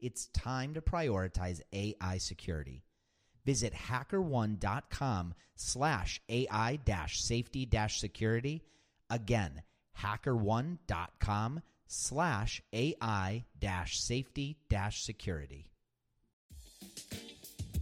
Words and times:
it's 0.00 0.26
time 0.26 0.74
to 0.74 0.80
prioritize 0.80 1.60
AI 1.72 2.18
security. 2.18 2.84
Visit 3.44 3.72
hackerone.com 3.72 5.34
slash 5.56 6.20
AI 6.28 6.78
dash 6.84 7.22
safety 7.22 7.64
dash 7.64 7.98
security. 8.00 8.62
Again, 9.10 9.62
hackerone.com 10.02 11.62
slash 11.86 12.62
AI 12.72 13.44
dash 13.58 13.98
safety 14.00 14.58
dash 14.68 15.02
security. 15.02 15.66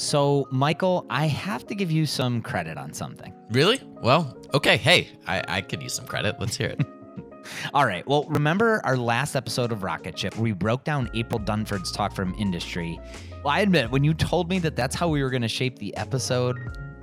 So, 0.00 0.48
Michael, 0.50 1.04
I 1.10 1.26
have 1.26 1.66
to 1.66 1.74
give 1.74 1.90
you 1.90 2.06
some 2.06 2.40
credit 2.40 2.78
on 2.78 2.94
something. 2.94 3.34
Really? 3.50 3.82
Well, 4.00 4.34
okay. 4.54 4.78
Hey, 4.78 5.10
I, 5.26 5.44
I 5.46 5.60
could 5.60 5.82
use 5.82 5.92
some 5.92 6.06
credit. 6.06 6.36
Let's 6.40 6.56
hear 6.56 6.68
it. 6.68 6.86
All 7.74 7.84
right. 7.84 8.06
Well, 8.08 8.24
remember 8.24 8.80
our 8.84 8.96
last 8.96 9.36
episode 9.36 9.72
of 9.72 9.82
Rocket 9.82 10.18
Ship 10.18 10.34
where 10.36 10.44
we 10.44 10.52
broke 10.52 10.84
down 10.84 11.10
April 11.12 11.38
Dunford's 11.38 11.92
talk 11.92 12.14
from 12.14 12.34
industry? 12.38 12.98
Well, 13.44 13.52
I 13.52 13.60
admit, 13.60 13.90
when 13.90 14.02
you 14.02 14.14
told 14.14 14.48
me 14.48 14.58
that 14.60 14.74
that's 14.74 14.96
how 14.96 15.06
we 15.06 15.22
were 15.22 15.28
going 15.28 15.42
to 15.42 15.48
shape 15.48 15.78
the 15.78 15.94
episode, 15.98 16.56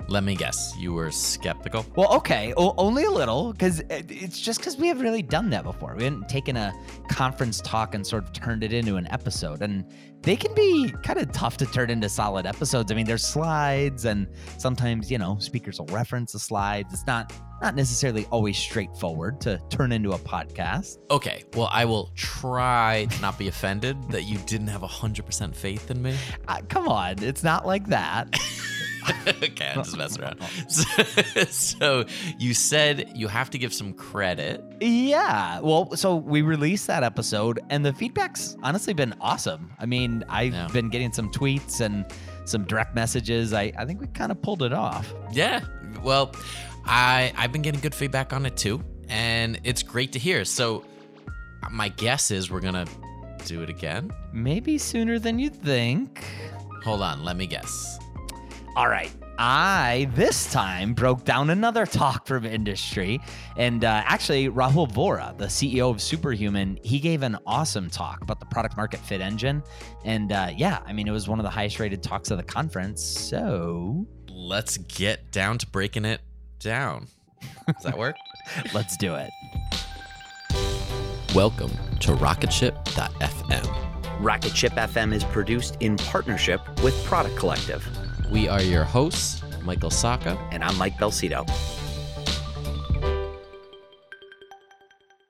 Let 0.08 0.24
me 0.24 0.34
guess. 0.36 0.74
You 0.78 0.94
were 0.94 1.10
skeptical? 1.10 1.84
well, 1.94 2.12
okay, 2.14 2.54
o- 2.56 2.74
only 2.78 3.04
a 3.04 3.10
little, 3.10 3.52
because 3.52 3.82
it's 3.90 4.40
just 4.40 4.60
because 4.60 4.76
we 4.78 4.88
haven't 4.88 5.02
really 5.02 5.22
done 5.22 5.50
that 5.50 5.64
before. 5.64 5.94
We 5.96 6.04
hadn't 6.04 6.28
taken 6.28 6.56
a 6.56 6.72
conference 7.10 7.60
talk 7.60 7.94
and 7.94 8.06
sort 8.06 8.24
of 8.24 8.32
turned 8.32 8.64
it 8.64 8.72
into 8.72 8.96
an 8.96 9.06
episode. 9.10 9.60
And 9.60 9.84
they 10.22 10.34
can 10.34 10.54
be 10.54 10.92
kind 11.04 11.18
of 11.18 11.30
tough 11.32 11.58
to 11.58 11.66
turn 11.66 11.90
into 11.90 12.08
solid 12.08 12.46
episodes. 12.46 12.90
I 12.90 12.94
mean, 12.94 13.06
there's 13.06 13.24
slides, 13.24 14.06
and 14.06 14.26
sometimes, 14.56 15.10
you 15.10 15.18
know, 15.18 15.38
speakers 15.40 15.78
will 15.78 15.86
reference 15.86 16.32
the 16.32 16.38
slides. 16.38 16.92
It's 16.92 17.06
not 17.06 17.32
not 17.60 17.74
necessarily 17.74 18.24
always 18.30 18.56
straightforward 18.56 19.40
to 19.42 19.60
turn 19.68 19.90
into 19.92 20.12
a 20.12 20.18
podcast. 20.18 20.98
Okay. 21.10 21.42
Well, 21.54 21.68
I 21.72 21.84
will 21.84 22.12
try 22.14 23.06
to 23.10 23.20
not 23.20 23.36
be 23.36 23.48
offended 23.48 24.10
that 24.10 24.22
you 24.22 24.38
didn't 24.38 24.68
have 24.68 24.82
100% 24.82 25.54
faith 25.56 25.90
in 25.90 26.00
me. 26.00 26.16
Uh, 26.48 26.62
come 26.68 26.88
on, 26.88 27.22
it's 27.22 27.42
not 27.42 27.66
like 27.66 27.86
that. 27.88 28.28
okay, 29.28 29.68
I'm 29.74 29.82
just 29.84 29.96
messing 29.96 30.22
around. 30.22 30.40
So, 30.68 31.02
so 31.50 32.04
you 32.38 32.54
said 32.54 33.10
you 33.14 33.28
have 33.28 33.50
to 33.50 33.58
give 33.58 33.72
some 33.72 33.92
credit. 33.92 34.62
Yeah. 34.80 35.60
Well, 35.60 35.94
so 35.96 36.16
we 36.16 36.42
released 36.42 36.86
that 36.88 37.02
episode, 37.02 37.60
and 37.70 37.84
the 37.84 37.92
feedback's 37.92 38.56
honestly 38.62 38.94
been 38.94 39.14
awesome. 39.20 39.70
I 39.78 39.86
mean, 39.86 40.24
I've 40.28 40.52
Yeah. 40.52 40.68
been 40.72 40.88
getting 40.88 41.12
some 41.12 41.30
tweets 41.30 41.80
and 41.80 42.04
some 42.44 42.64
direct 42.64 42.94
messages. 42.94 43.52
I, 43.52 43.72
I 43.78 43.84
think 43.84 44.00
we 44.00 44.06
kind 44.08 44.32
of 44.32 44.40
pulled 44.42 44.62
it 44.62 44.72
off. 44.72 45.12
Yeah. 45.32 45.60
Well, 46.02 46.34
I 46.84 47.32
I've 47.36 47.52
been 47.52 47.62
getting 47.62 47.80
good 47.80 47.94
feedback 47.94 48.32
on 48.32 48.46
it 48.46 48.56
too, 48.56 48.82
and 49.08 49.58
it's 49.64 49.82
great 49.82 50.12
to 50.12 50.18
hear. 50.18 50.44
So 50.44 50.84
my 51.70 51.88
guess 51.90 52.30
is 52.30 52.50
we're 52.50 52.60
gonna 52.60 52.86
do 53.44 53.62
it 53.62 53.68
again. 53.68 54.10
Maybe 54.32 54.78
sooner 54.78 55.18
than 55.18 55.38
you 55.38 55.50
think. 55.50 56.24
Hold 56.84 57.02
on, 57.02 57.24
let 57.24 57.36
me 57.36 57.46
guess. 57.46 57.98
All 58.78 58.88
right. 58.88 59.10
I, 59.40 60.08
this 60.14 60.52
time, 60.52 60.94
broke 60.94 61.24
down 61.24 61.50
another 61.50 61.84
talk 61.84 62.28
from 62.28 62.44
industry. 62.44 63.20
And 63.56 63.84
uh, 63.84 64.02
actually, 64.04 64.48
Rahul 64.48 64.88
Vohra, 64.88 65.36
the 65.36 65.46
CEO 65.46 65.90
of 65.90 66.00
Superhuman, 66.00 66.78
he 66.84 67.00
gave 67.00 67.24
an 67.24 67.38
awesome 67.44 67.90
talk 67.90 68.22
about 68.22 68.38
the 68.38 68.46
product 68.46 68.76
market 68.76 69.00
fit 69.00 69.20
engine. 69.20 69.64
And 70.04 70.30
uh, 70.30 70.52
yeah, 70.56 70.78
I 70.86 70.92
mean, 70.92 71.08
it 71.08 71.10
was 71.10 71.28
one 71.28 71.40
of 71.40 71.42
the 71.42 71.50
highest 71.50 71.80
rated 71.80 72.04
talks 72.04 72.30
of 72.30 72.38
the 72.38 72.44
conference. 72.44 73.02
So 73.02 74.06
Let's 74.30 74.78
get 74.78 75.32
down 75.32 75.58
to 75.58 75.66
breaking 75.66 76.04
it 76.04 76.20
down. 76.60 77.08
Does 77.66 77.82
that 77.82 77.98
work? 77.98 78.14
let's 78.74 78.96
do 78.96 79.16
it. 79.16 79.30
Welcome 81.34 81.72
to 81.98 82.12
rocketship.fm. 82.12 83.88
Rocket 84.20 84.56
Ship 84.56 84.72
FM 84.72 85.12
is 85.12 85.24
produced 85.24 85.76
in 85.80 85.96
partnership 85.96 86.60
with 86.84 86.94
Product 87.04 87.36
Collective. 87.36 87.84
We 88.30 88.46
are 88.46 88.60
your 88.60 88.84
hosts, 88.84 89.42
Michael 89.62 89.88
Sacca. 89.88 90.38
And 90.52 90.62
I'm 90.62 90.76
Mike 90.76 90.98
Belsito. 90.98 91.48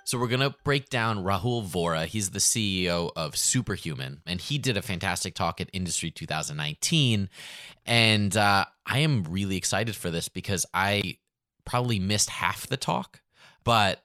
So 0.04 0.18
we're 0.18 0.26
gonna 0.26 0.56
break 0.64 0.88
down 0.88 1.22
Rahul 1.22 1.64
Vohra. 1.64 2.06
He's 2.06 2.30
the 2.30 2.40
CEO 2.40 3.12
of 3.14 3.36
Superhuman, 3.36 4.22
and 4.26 4.40
he 4.40 4.58
did 4.58 4.76
a 4.76 4.82
fantastic 4.82 5.36
talk 5.36 5.60
at 5.60 5.70
Industry 5.72 6.10
2019. 6.10 7.28
And 7.86 8.36
uh, 8.36 8.64
I 8.84 8.98
am 8.98 9.22
really 9.24 9.56
excited 9.56 9.94
for 9.94 10.10
this 10.10 10.28
because 10.28 10.66
I 10.74 11.18
probably 11.64 12.00
missed 12.00 12.30
half 12.30 12.66
the 12.66 12.76
talk, 12.76 13.20
but 13.62 14.02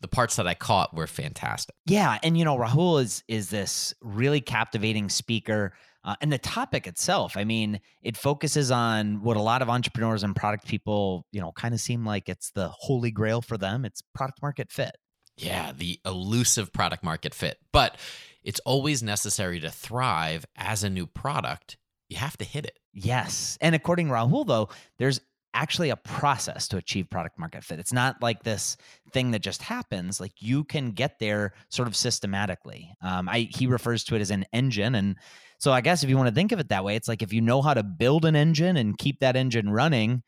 the 0.00 0.08
parts 0.08 0.36
that 0.36 0.46
I 0.46 0.52
caught 0.52 0.94
were 0.94 1.06
fantastic. 1.06 1.76
Yeah, 1.86 2.18
and 2.22 2.36
you 2.36 2.44
know 2.44 2.58
Rahul 2.58 3.00
is 3.00 3.22
is 3.26 3.48
this 3.48 3.94
really 4.02 4.42
captivating 4.42 5.08
speaker. 5.08 5.72
Uh, 6.04 6.14
and 6.20 6.30
the 6.30 6.38
topic 6.38 6.86
itself, 6.86 7.36
I 7.36 7.44
mean, 7.44 7.80
it 8.02 8.16
focuses 8.16 8.70
on 8.70 9.22
what 9.22 9.36
a 9.36 9.42
lot 9.42 9.62
of 9.62 9.70
entrepreneurs 9.70 10.22
and 10.22 10.36
product 10.36 10.66
people, 10.66 11.26
you 11.32 11.40
know, 11.40 11.52
kind 11.52 11.72
of 11.72 11.80
seem 11.80 12.04
like 12.04 12.28
it's 12.28 12.50
the 12.50 12.68
holy 12.68 13.10
grail 13.10 13.40
for 13.40 13.56
them. 13.56 13.84
It's 13.84 14.02
product 14.14 14.42
market 14.42 14.70
fit. 14.70 14.96
Yeah, 15.36 15.72
the 15.76 15.98
elusive 16.04 16.72
product 16.72 17.02
market 17.02 17.34
fit. 17.34 17.58
But 17.72 17.96
it's 18.42 18.60
always 18.60 19.02
necessary 19.02 19.60
to 19.60 19.70
thrive 19.70 20.44
as 20.56 20.84
a 20.84 20.90
new 20.90 21.06
product. 21.06 21.78
You 22.08 22.18
have 22.18 22.36
to 22.36 22.44
hit 22.44 22.66
it. 22.66 22.78
Yes. 22.92 23.56
And 23.60 23.74
according 23.74 24.08
to 24.08 24.12
Rahul, 24.12 24.46
though, 24.46 24.68
there's 24.98 25.20
actually 25.54 25.90
a 25.90 25.96
process 25.96 26.68
to 26.68 26.76
achieve 26.76 27.08
product 27.08 27.38
market 27.38 27.64
fit. 27.64 27.78
It's 27.78 27.92
not 27.92 28.20
like 28.20 28.42
this 28.42 28.76
thing 29.12 29.30
that 29.30 29.38
just 29.38 29.62
happens. 29.62 30.20
Like 30.20 30.32
you 30.40 30.64
can 30.64 30.90
get 30.90 31.18
there 31.18 31.54
sort 31.70 31.88
of 31.88 31.96
systematically. 31.96 32.92
Um, 33.00 33.28
I 33.28 33.48
he 33.50 33.66
refers 33.66 34.04
to 34.04 34.16
it 34.16 34.20
as 34.20 34.30
an 34.30 34.44
engine, 34.52 34.94
and 34.94 35.16
so 35.64 35.72
I 35.72 35.80
guess 35.80 36.04
if 36.04 36.10
you 36.10 36.18
want 36.18 36.28
to 36.28 36.34
think 36.34 36.52
of 36.52 36.60
it 36.60 36.68
that 36.68 36.84
way, 36.84 36.94
it's 36.94 37.08
like 37.08 37.22
if 37.22 37.32
you 37.32 37.40
know 37.40 37.62
how 37.62 37.72
to 37.72 37.82
build 37.82 38.26
an 38.26 38.36
engine 38.36 38.76
and 38.76 38.98
keep 38.98 39.20
that 39.20 39.34
engine 39.34 39.70
running, 39.70 40.22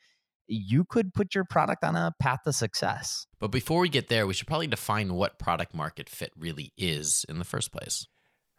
you 0.46 0.82
could 0.82 1.12
put 1.12 1.34
your 1.34 1.44
product 1.44 1.84
on 1.84 1.94
a 1.94 2.14
path 2.18 2.38
to 2.46 2.54
success. 2.54 3.26
But 3.38 3.48
before 3.48 3.80
we 3.80 3.90
get 3.90 4.08
there, 4.08 4.26
we 4.26 4.32
should 4.32 4.46
probably 4.46 4.66
define 4.66 5.12
what 5.12 5.38
product 5.38 5.74
market 5.74 6.08
fit 6.08 6.32
really 6.38 6.72
is 6.78 7.26
in 7.28 7.38
the 7.38 7.44
first 7.44 7.70
place. 7.70 8.06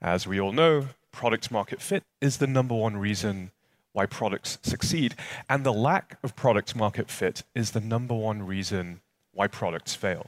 As 0.04 0.28
we 0.28 0.40
all 0.40 0.52
know, 0.52 0.90
product 1.12 1.50
market 1.50 1.82
fit 1.82 2.04
is 2.22 2.38
the 2.38 2.46
number 2.46 2.76
one 2.76 2.96
reason 2.96 3.50
why 3.94 4.06
products 4.06 4.60
succeed, 4.62 5.16
and 5.50 5.64
the 5.64 5.74
lack 5.74 6.20
of 6.22 6.36
product 6.36 6.76
market 6.76 7.10
fit 7.10 7.42
is 7.56 7.72
the 7.72 7.82
number 7.82 8.14
one 8.14 8.44
reason 8.44 9.02
why 9.32 9.48
products 9.48 9.96
fail. 9.96 10.28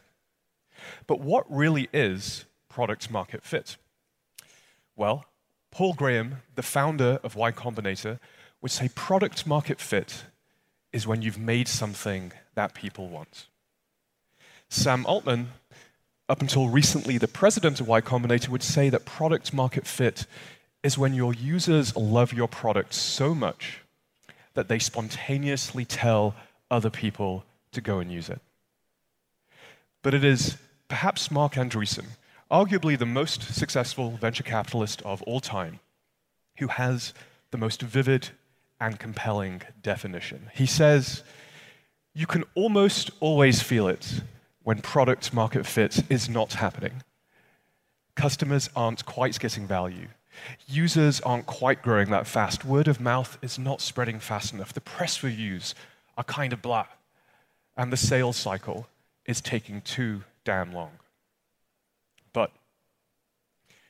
But 1.05 1.21
what 1.21 1.45
really 1.47 1.89
is 1.93 2.45
product 2.69 3.11
market 3.11 3.43
fit? 3.43 3.77
Well, 4.95 5.25
Paul 5.71 5.93
Graham, 5.93 6.37
the 6.55 6.63
founder 6.63 7.19
of 7.23 7.35
Y 7.35 7.51
Combinator, 7.51 8.19
would 8.61 8.71
say 8.71 8.89
product 8.89 9.47
market 9.47 9.79
fit 9.79 10.25
is 10.91 11.07
when 11.07 11.21
you've 11.21 11.37
made 11.37 11.67
something 11.67 12.31
that 12.55 12.73
people 12.73 13.07
want. 13.07 13.45
Sam 14.69 15.05
Altman, 15.05 15.49
up 16.27 16.41
until 16.41 16.69
recently 16.69 17.17
the 17.17 17.27
president 17.27 17.79
of 17.79 17.87
Y 17.87 18.01
Combinator, 18.01 18.49
would 18.49 18.63
say 18.63 18.89
that 18.89 19.05
product 19.05 19.53
market 19.53 19.85
fit 19.87 20.25
is 20.83 20.97
when 20.97 21.13
your 21.13 21.33
users 21.33 21.95
love 21.95 22.33
your 22.33 22.47
product 22.47 22.93
so 22.93 23.35
much 23.35 23.81
that 24.53 24.67
they 24.67 24.79
spontaneously 24.79 25.85
tell 25.85 26.35
other 26.71 26.89
people 26.89 27.43
to 27.71 27.81
go 27.81 27.99
and 27.99 28.11
use 28.11 28.29
it. 28.29 28.39
But 30.01 30.13
it 30.13 30.23
is 30.23 30.57
perhaps 30.87 31.29
Marc 31.29 31.53
Andreessen, 31.53 32.05
arguably 32.51 32.97
the 32.97 33.05
most 33.05 33.53
successful 33.53 34.11
venture 34.11 34.43
capitalist 34.43 35.01
of 35.03 35.21
all 35.23 35.39
time, 35.39 35.79
who 36.57 36.67
has 36.67 37.13
the 37.51 37.57
most 37.57 37.81
vivid 37.81 38.29
and 38.79 38.99
compelling 38.99 39.61
definition. 39.81 40.49
He 40.53 40.65
says, 40.65 41.23
You 42.13 42.25
can 42.25 42.43
almost 42.55 43.11
always 43.19 43.61
feel 43.61 43.87
it 43.87 44.21
when 44.63 44.81
product 44.81 45.33
market 45.33 45.65
fit 45.65 46.03
is 46.09 46.29
not 46.29 46.53
happening. 46.53 47.03
Customers 48.15 48.69
aren't 48.75 49.05
quite 49.05 49.39
getting 49.39 49.65
value. 49.65 50.07
Users 50.67 51.21
aren't 51.21 51.45
quite 51.45 51.81
growing 51.81 52.09
that 52.11 52.27
fast. 52.27 52.65
Word 52.65 52.87
of 52.87 52.99
mouth 52.99 53.37
is 53.41 53.59
not 53.59 53.81
spreading 53.81 54.19
fast 54.19 54.53
enough. 54.53 54.73
The 54.73 54.81
press 54.81 55.23
reviews 55.23 55.75
are 56.17 56.23
kind 56.23 56.53
of 56.53 56.61
blah. 56.61 56.87
And 57.77 57.91
the 57.93 57.97
sales 57.97 58.37
cycle 58.37 58.87
is 59.25 59.41
taking 59.41 59.81
too 59.81 60.23
damn 60.43 60.73
long. 60.73 60.91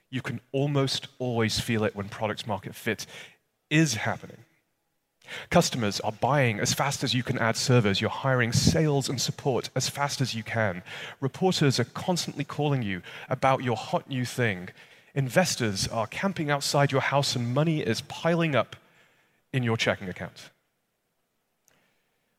You 0.10 0.22
can 0.22 0.42
almost 0.52 1.08
always 1.20 1.60
feel 1.60 1.84
it 1.84 1.96
when 1.96 2.10
product 2.10 2.48
market 2.48 2.76
fit 2.76 3.06
is 3.70 3.96
happening. 3.96 4.46
Customers 5.50 6.00
are 6.00 6.12
buying 6.12 6.60
as 6.60 6.74
fast 6.74 7.04
as 7.04 7.14
you 7.14 7.22
can 7.22 7.38
add 7.38 7.56
servers. 7.56 8.02
You're 8.02 8.10
hiring 8.10 8.52
sales 8.52 9.10
and 9.10 9.22
support 9.22 9.70
as 9.76 9.88
fast 9.88 10.22
as 10.22 10.34
you 10.34 10.42
can. 10.42 10.82
Reporters 11.20 11.80
are 11.80 11.86
constantly 11.86 12.44
calling 12.44 12.82
you 12.82 13.02
about 13.30 13.64
your 13.64 13.76
hot 13.76 14.10
new 14.10 14.26
thing. 14.26 14.70
Investors 15.14 15.88
are 15.88 16.08
camping 16.08 16.50
outside 16.50 16.92
your 16.92 17.02
house 17.02 17.36
and 17.36 17.54
money 17.54 17.82
is 17.82 18.02
piling 18.02 18.56
up 18.56 18.76
in 19.54 19.64
your 19.64 19.78
checking 19.78 20.10
account. 20.10 20.50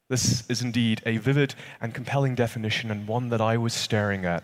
This 0.08 0.42
is 0.50 0.60
indeed 0.60 1.02
a 1.06 1.18
vivid 1.18 1.54
and 1.80 1.94
compelling 1.94 2.34
definition, 2.34 2.90
and 2.90 3.06
one 3.06 3.28
that 3.28 3.40
I 3.40 3.56
was 3.56 3.72
staring 3.72 4.24
at 4.24 4.42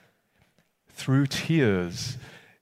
through 0.89 1.27
tears 1.27 2.17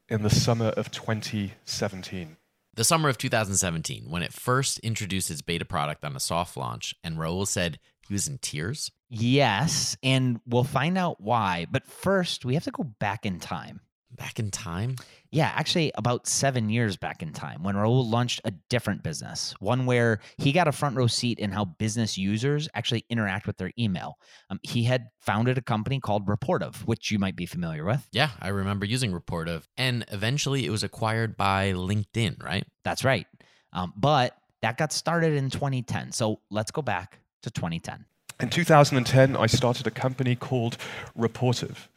in 0.08 0.22
the 0.22 0.30
summer 0.30 0.68
of 0.68 0.90
2017. 0.90 2.36
The 2.74 2.84
summer 2.84 3.08
of 3.08 3.18
2017, 3.18 4.10
when 4.10 4.22
it 4.22 4.32
first 4.32 4.80
introduced 4.80 5.30
its 5.30 5.42
beta 5.42 5.64
product 5.64 6.04
on 6.04 6.16
a 6.16 6.20
soft 6.20 6.56
launch, 6.56 6.94
and 7.04 7.16
Rahul 7.16 7.46
said 7.46 7.78
he 8.06 8.12
was 8.12 8.26
in 8.26 8.38
tears. 8.38 8.90
Yes, 9.08 9.96
and 10.02 10.40
we'll 10.46 10.64
find 10.64 10.98
out 10.98 11.20
why. 11.20 11.66
But 11.70 11.86
first, 11.86 12.44
we 12.44 12.54
have 12.54 12.64
to 12.64 12.72
go 12.72 12.82
back 12.82 13.24
in 13.24 13.38
time. 13.38 13.80
Back 14.10 14.38
in 14.38 14.50
time? 14.50 14.96
Yeah, 15.34 15.50
actually, 15.52 15.90
about 15.96 16.28
seven 16.28 16.70
years 16.70 16.96
back 16.96 17.20
in 17.20 17.32
time 17.32 17.64
when 17.64 17.74
Rahul 17.74 18.08
launched 18.08 18.40
a 18.44 18.52
different 18.70 19.02
business, 19.02 19.52
one 19.58 19.84
where 19.84 20.20
he 20.38 20.52
got 20.52 20.68
a 20.68 20.72
front 20.72 20.96
row 20.96 21.08
seat 21.08 21.40
in 21.40 21.50
how 21.50 21.64
business 21.64 22.16
users 22.16 22.68
actually 22.72 23.04
interact 23.10 23.48
with 23.48 23.56
their 23.56 23.72
email. 23.76 24.14
Um, 24.48 24.60
he 24.62 24.84
had 24.84 25.08
founded 25.20 25.58
a 25.58 25.60
company 25.60 25.98
called 25.98 26.28
Rapportive, 26.28 26.76
which 26.86 27.10
you 27.10 27.18
might 27.18 27.34
be 27.34 27.46
familiar 27.46 27.84
with. 27.84 28.06
Yeah, 28.12 28.30
I 28.40 28.50
remember 28.50 28.86
using 28.86 29.10
Rapportive. 29.10 29.64
And 29.76 30.04
eventually 30.12 30.66
it 30.66 30.70
was 30.70 30.84
acquired 30.84 31.36
by 31.36 31.72
LinkedIn, 31.72 32.40
right? 32.40 32.64
That's 32.84 33.02
right. 33.02 33.26
Um, 33.72 33.92
but 33.96 34.36
that 34.62 34.78
got 34.78 34.92
started 34.92 35.32
in 35.32 35.50
2010. 35.50 36.12
So 36.12 36.42
let's 36.48 36.70
go 36.70 36.80
back 36.80 37.18
to 37.42 37.50
2010. 37.50 38.04
In 38.44 38.50
2010, 38.50 39.36
I 39.38 39.46
started 39.46 39.86
a 39.86 39.90
company 39.90 40.36
called 40.36 40.76
Rapportive. 41.18 41.88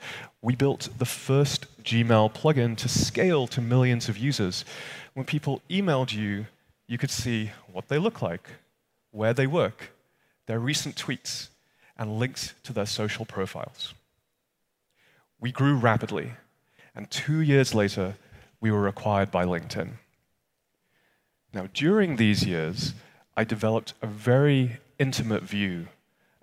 We 0.41 0.55
built 0.55 0.87
the 0.97 1.03
first 1.03 1.65
Gmail 1.83 2.33
plugin 2.33 2.77
to 2.77 2.87
scale 2.87 3.47
to 3.47 3.59
millions 3.59 4.07
of 4.07 4.17
users. 4.17 4.63
When 5.13 5.25
people 5.25 5.61
emailed 5.69 6.13
you, 6.13 6.45
you 6.87 6.97
could 6.97 7.11
see 7.11 7.51
what 7.73 7.89
they 7.89 7.97
look 7.97 8.21
like, 8.21 8.47
where 9.11 9.33
they 9.33 9.45
work, 9.45 9.91
their 10.45 10.57
recent 10.57 10.95
tweets, 10.95 11.49
and 11.97 12.17
links 12.17 12.53
to 12.63 12.71
their 12.71 12.85
social 12.85 13.25
profiles. 13.25 13.93
We 15.41 15.51
grew 15.51 15.75
rapidly, 15.75 16.31
and 16.95 17.11
two 17.11 17.41
years 17.41 17.75
later, 17.75 18.15
we 18.61 18.71
were 18.71 18.87
acquired 18.87 19.31
by 19.31 19.43
LinkedIn. 19.43 19.97
Now, 21.53 21.67
during 21.73 22.15
these 22.15 22.45
years, 22.45 22.93
I 23.35 23.43
developed 23.43 23.95
a 24.01 24.07
very 24.07 24.77
intimate 24.97 25.43
view 25.43 25.87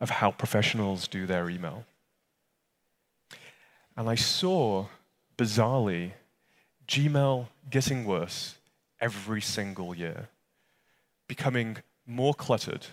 of 0.01 0.11
how 0.11 0.31
professionals 0.31 1.09
do 1.09 1.27
their 1.27 1.49
email. 1.49 1.85
And 3.97 4.09
I 4.09 4.15
saw, 4.17 4.87
bizarrely, 5.39 6.13
Gmail 6.89 7.47
getting 7.71 8.05
worse 8.05 8.57
every 9.01 9.41
single 9.41 9.95
year, 9.95 10.29
becoming 11.29 11.79
more 12.07 12.35
cluttered, 12.35 12.87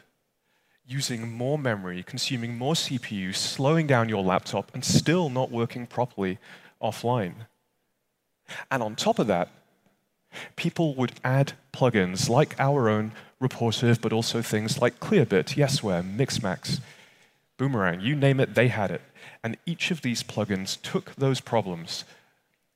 using 0.85 1.31
more 1.31 1.57
memory, 1.57 2.03
consuming 2.03 2.57
more 2.57 2.73
CPU, 2.73 3.35
slowing 3.35 3.87
down 3.87 4.09
your 4.09 4.23
laptop, 4.23 4.71
and 4.73 4.83
still 4.83 5.29
not 5.29 5.51
working 5.51 5.87
properly 5.87 6.37
offline. 6.81 7.33
And 8.69 8.83
on 8.83 8.95
top 8.95 9.19
of 9.19 9.27
that, 9.27 9.49
people 10.55 10.95
would 10.95 11.13
add 11.23 11.53
plugins 11.73 12.29
like 12.29 12.59
our 12.59 12.89
own 12.89 13.11
Rapportive, 13.41 13.99
but 13.99 14.13
also 14.13 14.43
things 14.43 14.79
like 14.79 14.99
Clearbit, 14.99 15.55
Yesware, 15.55 16.03
Mixmax, 16.03 16.79
Boomerang, 17.57 17.99
you 17.99 18.15
name 18.15 18.39
it, 18.39 18.53
they 18.53 18.67
had 18.67 18.91
it. 18.91 19.01
And 19.43 19.57
each 19.65 19.89
of 19.89 20.03
these 20.03 20.21
plugins 20.21 20.79
took 20.81 21.15
those 21.15 21.41
problems 21.41 22.05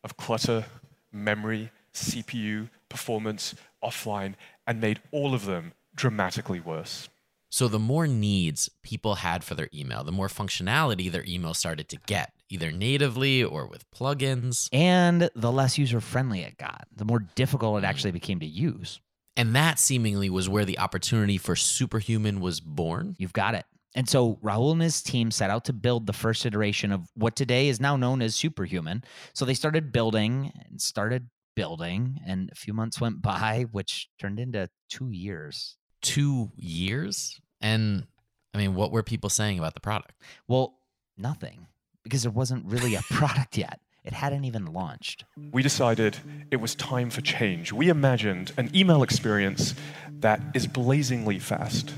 of 0.03 0.17
clutter, 0.17 0.65
memory, 1.11 1.69
CPU, 1.93 2.69
performance, 2.89 3.53
offline, 3.83 4.33
and 4.65 4.81
made 4.81 4.99
all 5.11 5.35
of 5.35 5.45
them 5.45 5.73
dramatically 5.95 6.59
worse. 6.59 7.09
So, 7.49 7.67
the 7.67 7.79
more 7.79 8.07
needs 8.07 8.69
people 8.83 9.15
had 9.15 9.43
for 9.43 9.55
their 9.55 9.69
email, 9.73 10.03
the 10.03 10.11
more 10.11 10.27
functionality 10.27 11.11
their 11.11 11.23
email 11.25 11.53
started 11.53 11.87
to 11.89 11.97
get, 12.05 12.33
either 12.49 12.71
natively 12.71 13.43
or 13.43 13.67
with 13.67 13.89
plugins. 13.91 14.69
And 14.71 15.29
the 15.35 15.51
less 15.51 15.77
user 15.77 15.99
friendly 15.99 16.41
it 16.41 16.57
got, 16.57 16.87
the 16.95 17.05
more 17.05 17.19
difficult 17.35 17.83
it 17.83 17.85
mm. 17.85 17.89
actually 17.89 18.11
became 18.11 18.39
to 18.39 18.45
use. 18.45 18.99
And 19.37 19.55
that 19.55 19.79
seemingly 19.79 20.29
was 20.29 20.47
where 20.47 20.65
the 20.65 20.79
opportunity 20.79 21.37
for 21.37 21.55
Superhuman 21.55 22.39
was 22.39 22.59
born. 22.59 23.15
You've 23.19 23.33
got 23.33 23.55
it. 23.55 23.65
And 23.93 24.09
so 24.09 24.35
Rahul 24.43 24.73
and 24.73 24.81
his 24.81 25.01
team 25.01 25.31
set 25.31 25.49
out 25.49 25.65
to 25.65 25.73
build 25.73 26.05
the 26.05 26.13
first 26.13 26.45
iteration 26.45 26.91
of 26.91 27.09
what 27.15 27.35
today 27.35 27.69
is 27.69 27.79
now 27.79 27.95
known 27.95 28.21
as 28.21 28.35
Superhuman. 28.35 29.03
So 29.33 29.45
they 29.45 29.53
started 29.53 29.91
building 29.91 30.51
and 30.69 30.81
started 30.81 31.29
building, 31.55 32.19
and 32.27 32.49
a 32.51 32.55
few 32.55 32.73
months 32.73 32.99
went 32.99 33.21
by, 33.21 33.65
which 33.71 34.09
turned 34.19 34.39
into 34.39 34.69
two 34.89 35.11
years. 35.11 35.77
Two 36.01 36.51
years? 36.57 37.39
And 37.61 38.05
I 38.53 38.57
mean, 38.57 38.75
what 38.75 38.91
were 38.91 39.03
people 39.03 39.29
saying 39.29 39.59
about 39.59 39.73
the 39.73 39.79
product? 39.79 40.13
Well, 40.47 40.77
nothing, 41.17 41.67
because 42.05 42.21
there 42.21 42.31
wasn't 42.31 42.63
really 42.65 42.93
a 42.93 43.01
product 43.09 43.57
yet. 43.57 43.79
It 44.03 44.13
hadn't 44.13 44.45
even 44.45 44.67
launched. 44.67 45.25
We 45.51 45.63
decided 45.63 46.17
it 46.51 46.57
was 46.57 46.75
time 46.75 47.09
for 47.09 47.21
change. 47.21 47.73
We 47.73 47.89
imagined 47.89 48.53
an 48.57 48.69
email 48.75 49.01
experience 49.01 49.73
that 50.19 50.39
is 50.53 50.67
blazingly 50.67 51.39
fast, 51.39 51.91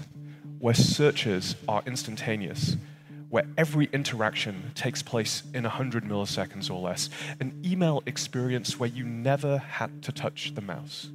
where 0.60 0.74
searches 0.74 1.58
are 1.68 1.84
instantaneous, 1.86 2.78
where 3.30 3.46
every 3.58 3.90
interaction 3.92 4.72
takes 4.74 5.04
place 5.04 5.44
in 5.54 5.64
100 5.64 6.06
milliseconds 6.06 6.72
or 6.72 6.80
less, 6.80 7.10
an 7.42 7.62
email 7.66 8.02
experience 8.06 8.80
where 8.80 8.90
you 8.90 9.04
never 9.04 9.58
had 9.58 10.02
to 10.04 10.14
touch 10.14 10.56
the 10.56 10.62
mouse, 10.62 11.10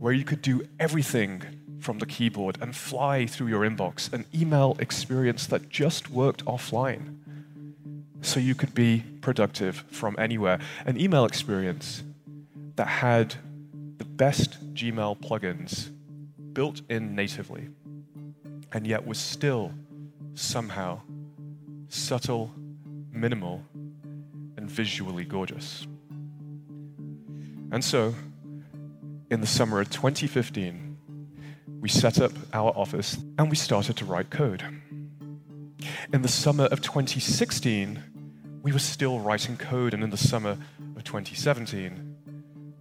where 0.00 0.12
you 0.12 0.24
could 0.24 0.42
do 0.42 0.66
everything 0.80 1.44
from 1.78 2.00
the 2.00 2.06
keyboard 2.06 2.58
and 2.60 2.74
fly 2.74 3.24
through 3.26 3.46
your 3.46 3.60
inbox, 3.60 4.12
an 4.12 4.24
email 4.34 4.76
experience 4.80 5.46
that 5.46 5.68
just 5.68 6.10
worked 6.10 6.44
offline 6.46 7.14
so 8.20 8.40
you 8.40 8.54
could 8.54 8.74
be 8.74 9.04
productive 9.20 9.84
from 9.90 10.16
anywhere. 10.18 10.58
An 10.86 11.00
email 11.00 11.24
experience 11.24 12.02
that 12.76 12.88
had 12.88 13.34
the 13.98 14.04
best 14.04 14.74
Gmail 14.74 15.18
plugins 15.20 15.90
built 16.52 16.82
in 16.88 17.14
natively, 17.14 17.68
and 18.72 18.86
yet 18.86 19.06
was 19.06 19.18
still 19.18 19.72
somehow 20.34 21.00
subtle, 21.88 22.52
minimal, 23.12 23.62
and 24.56 24.70
visually 24.70 25.24
gorgeous. 25.24 25.86
And 27.70 27.84
so, 27.84 28.14
in 29.30 29.40
the 29.40 29.46
summer 29.46 29.80
of 29.80 29.90
2015, 29.90 30.96
we 31.80 31.88
set 31.88 32.20
up 32.20 32.32
our 32.52 32.72
office 32.76 33.18
and 33.38 33.50
we 33.50 33.56
started 33.56 33.96
to 33.98 34.04
write 34.04 34.30
code. 34.30 34.64
In 36.12 36.22
the 36.22 36.28
summer 36.28 36.64
of 36.64 36.80
2016, 36.80 38.02
we 38.62 38.72
were 38.72 38.78
still 38.78 39.20
writing 39.20 39.56
code, 39.56 39.94
and 39.94 40.02
in 40.02 40.10
the 40.10 40.16
summer 40.16 40.58
of 40.96 41.04
2017, 41.04 42.16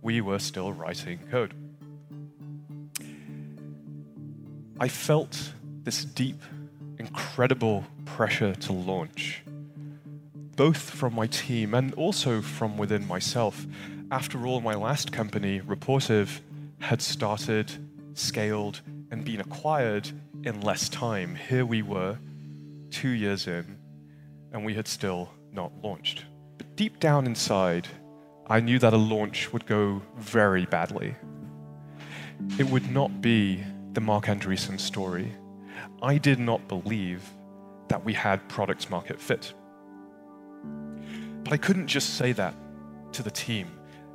we 0.02 0.22
were 0.22 0.40
still 0.40 0.74
writing 0.74 1.20
code. 1.30 1.54
I 4.80 4.88
felt 4.88 5.54
this 5.84 6.06
deep, 6.06 6.42
incredible 7.00 7.86
pressure 8.06 8.54
to 8.54 8.74
launch, 8.74 9.44
both 10.56 10.78
from 10.78 11.16
my 11.16 11.28
team 11.28 11.74
and 11.74 11.94
also 11.96 12.42
from 12.42 12.78
within 12.78 13.08
myself. 13.08 13.66
After 14.12 14.46
all, 14.46 14.62
my 14.62 14.76
last 14.76 15.12
company, 15.12 15.62
Rapportive, 15.62 16.40
had 16.80 17.02
started, 17.02 17.72
scaled, 18.14 18.82
and 19.12 19.26
been 19.26 19.42
acquired 19.42 20.10
in 20.44 20.62
less 20.62 20.90
time. 20.90 21.36
Here 21.36 21.66
we 21.66 21.82
were, 21.82 22.20
two 22.92 23.10
years 23.10 23.48
in, 23.48 23.78
and 24.52 24.66
we 24.66 24.74
had 24.74 24.88
still 24.88 25.30
not 25.52 25.72
launched. 25.84 26.26
But 26.58 26.76
deep 26.76 27.00
down 27.00 27.26
inside, 27.26 27.88
I 28.48 28.60
knew 28.60 28.80
that 28.80 28.94
a 28.94 28.98
launch 28.98 29.52
would 29.54 29.66
go 29.66 30.02
very 30.18 30.66
badly. 30.66 31.16
It 32.58 32.70
would 32.70 32.90
not 32.92 33.22
be 33.22 33.64
the 33.94 34.02
Marc 34.02 34.26
Andreessen 34.26 34.80
story. 34.80 35.34
I 36.02 36.18
did 36.18 36.40
not 36.40 36.68
believe 36.68 37.24
that 37.88 38.04
we 38.04 38.14
had 38.14 38.48
product 38.48 38.90
market 38.90 39.20
fit. 39.20 39.54
But 41.44 41.54
I 41.54 41.58
couldn't 41.58 41.88
just 41.88 42.16
say 42.16 42.32
that 42.34 42.54
to 43.14 43.24
the 43.24 43.32
team. 43.32 43.68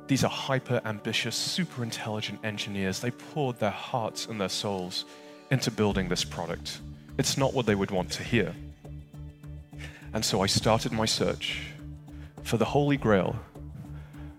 These 0.07 0.23
are 0.23 0.29
hyper 0.29 0.81
ambitious, 0.85 1.35
super 1.35 1.83
intelligent 1.83 2.39
engineers. 2.43 2.99
They 2.99 3.11
poured 3.11 3.59
their 3.59 3.71
hearts 3.71 4.27
and 4.27 4.39
their 4.39 4.49
souls 4.49 5.05
into 5.49 5.71
building 5.71 6.09
this 6.09 6.23
product. 6.23 6.79
It's 7.17 7.37
not 7.37 7.53
what 7.53 7.65
they 7.65 7.75
would 7.75 7.91
want 7.91 8.11
to 8.11 8.23
hear. 8.23 8.55
And 10.13 10.23
so 10.23 10.41
I 10.41 10.45
started 10.45 10.91
my 10.91 11.05
search 11.05 11.61
for 12.43 12.57
the 12.57 12.65
Holy 12.65 12.97
Grail, 12.97 13.35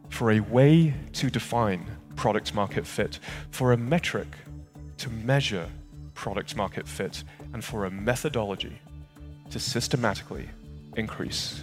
for 0.08 0.30
a 0.30 0.40
way 0.40 0.94
to 1.14 1.30
define 1.30 1.84
product 2.14 2.54
market 2.54 2.86
fit, 2.86 3.18
for 3.50 3.72
a 3.72 3.76
metric 3.76 4.28
to 4.98 5.10
measure 5.10 5.68
product 6.14 6.54
market 6.56 6.86
fit, 6.86 7.24
and 7.52 7.64
for 7.64 7.86
a 7.86 7.90
methodology 7.90 8.78
to 9.50 9.58
systematically 9.58 10.48
increase 10.96 11.60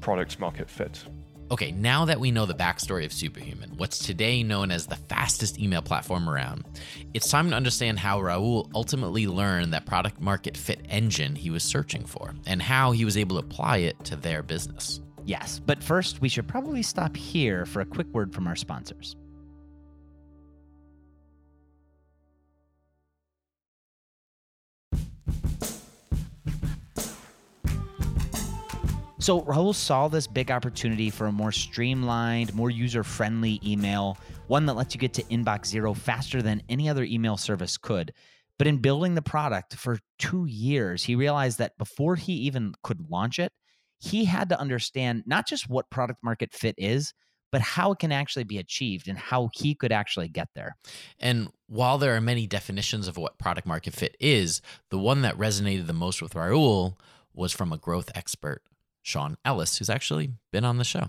product 0.00 0.40
market 0.40 0.70
fit. 0.70 1.04
Okay, 1.52 1.70
now 1.70 2.06
that 2.06 2.18
we 2.18 2.30
know 2.30 2.46
the 2.46 2.54
backstory 2.54 3.04
of 3.04 3.12
Superhuman, 3.12 3.74
what's 3.76 3.98
today 3.98 4.42
known 4.42 4.70
as 4.70 4.86
the 4.86 4.96
fastest 4.96 5.60
email 5.60 5.82
platform 5.82 6.26
around, 6.26 6.64
it's 7.12 7.30
time 7.30 7.50
to 7.50 7.54
understand 7.54 7.98
how 7.98 8.20
Rahul 8.20 8.70
ultimately 8.74 9.26
learned 9.26 9.74
that 9.74 9.84
product 9.84 10.18
market 10.18 10.56
fit 10.56 10.80
engine 10.88 11.36
he 11.36 11.50
was 11.50 11.62
searching 11.62 12.06
for 12.06 12.34
and 12.46 12.62
how 12.62 12.92
he 12.92 13.04
was 13.04 13.18
able 13.18 13.36
to 13.36 13.46
apply 13.46 13.76
it 13.78 14.02
to 14.04 14.16
their 14.16 14.42
business. 14.42 15.02
Yes, 15.26 15.60
but 15.60 15.84
first, 15.84 16.22
we 16.22 16.30
should 16.30 16.48
probably 16.48 16.82
stop 16.82 17.14
here 17.14 17.66
for 17.66 17.82
a 17.82 17.86
quick 17.86 18.06
word 18.14 18.32
from 18.32 18.46
our 18.46 18.56
sponsors. 18.56 19.14
So 29.22 29.42
Rahul 29.42 29.72
saw 29.72 30.08
this 30.08 30.26
big 30.26 30.50
opportunity 30.50 31.08
for 31.08 31.28
a 31.28 31.32
more 31.32 31.52
streamlined, 31.52 32.52
more 32.54 32.70
user-friendly 32.70 33.60
email, 33.64 34.18
one 34.48 34.66
that 34.66 34.72
lets 34.74 34.96
you 34.96 35.00
get 35.00 35.14
to 35.14 35.22
inbox 35.22 35.66
zero 35.66 35.94
faster 35.94 36.42
than 36.42 36.60
any 36.68 36.88
other 36.88 37.04
email 37.04 37.36
service 37.36 37.76
could. 37.76 38.12
But 38.58 38.66
in 38.66 38.78
building 38.78 39.14
the 39.14 39.22
product 39.22 39.76
for 39.76 40.00
2 40.18 40.46
years, 40.46 41.04
he 41.04 41.14
realized 41.14 41.58
that 41.58 41.78
before 41.78 42.16
he 42.16 42.32
even 42.32 42.74
could 42.82 43.08
launch 43.12 43.38
it, 43.38 43.52
he 44.00 44.24
had 44.24 44.48
to 44.48 44.58
understand 44.58 45.22
not 45.24 45.46
just 45.46 45.70
what 45.70 45.88
product 45.88 46.18
market 46.24 46.52
fit 46.52 46.74
is, 46.76 47.14
but 47.52 47.60
how 47.60 47.92
it 47.92 48.00
can 48.00 48.10
actually 48.10 48.42
be 48.42 48.58
achieved 48.58 49.06
and 49.06 49.18
how 49.18 49.50
he 49.54 49.76
could 49.76 49.92
actually 49.92 50.30
get 50.30 50.48
there. 50.56 50.76
And 51.20 51.46
while 51.68 51.96
there 51.96 52.16
are 52.16 52.20
many 52.20 52.48
definitions 52.48 53.06
of 53.06 53.16
what 53.16 53.38
product 53.38 53.68
market 53.68 53.94
fit 53.94 54.16
is, 54.18 54.60
the 54.90 54.98
one 54.98 55.22
that 55.22 55.38
resonated 55.38 55.86
the 55.86 55.92
most 55.92 56.20
with 56.20 56.34
Rahul 56.34 56.96
was 57.32 57.52
from 57.52 57.72
a 57.72 57.78
growth 57.78 58.10
expert 58.16 58.64
Sean 59.02 59.36
Ellis, 59.44 59.78
who's 59.78 59.90
actually 59.90 60.30
been 60.50 60.64
on 60.64 60.78
the 60.78 60.84
show. 60.84 61.08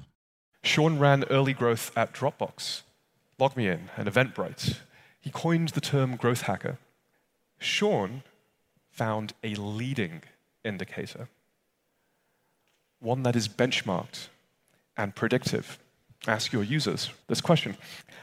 Sean 0.64 0.98
ran 0.98 1.24
early 1.30 1.54
growth 1.54 1.92
at 1.96 2.14
Dropbox, 2.14 2.82
LogMeIn, 3.40 3.90
and 3.98 4.08
Eventbrite. 4.08 4.78
He 5.20 5.30
coined 5.30 5.70
the 5.70 5.82
term 5.82 6.16
growth 6.16 6.42
hacker. 6.42 6.78
Sean 7.60 8.24
found 8.90 9.34
a 9.44 9.56
leading 9.56 10.22
indicator, 10.64 11.28
one 13.00 13.24
that 13.24 13.36
is 13.36 13.48
benchmarked 13.48 14.28
and 14.98 15.16
predictive. 15.16 15.80
Ask 16.26 16.54
your 16.54 16.64
users 16.64 17.10
this 17.28 17.42
question 17.42 17.76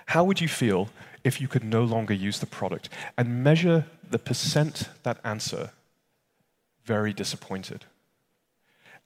How 0.06 0.24
would 0.24 0.40
you 0.40 0.48
feel 0.48 0.88
if 1.22 1.40
you 1.40 1.48
could 1.48 1.64
no 1.64 1.84
longer 1.84 2.14
use 2.14 2.40
the 2.40 2.46
product 2.46 2.88
and 3.18 3.44
measure 3.44 3.84
the 4.08 4.18
percent 4.18 4.88
that 5.02 5.18
answer 5.22 5.72
very 6.84 7.12
disappointed? 7.12 7.84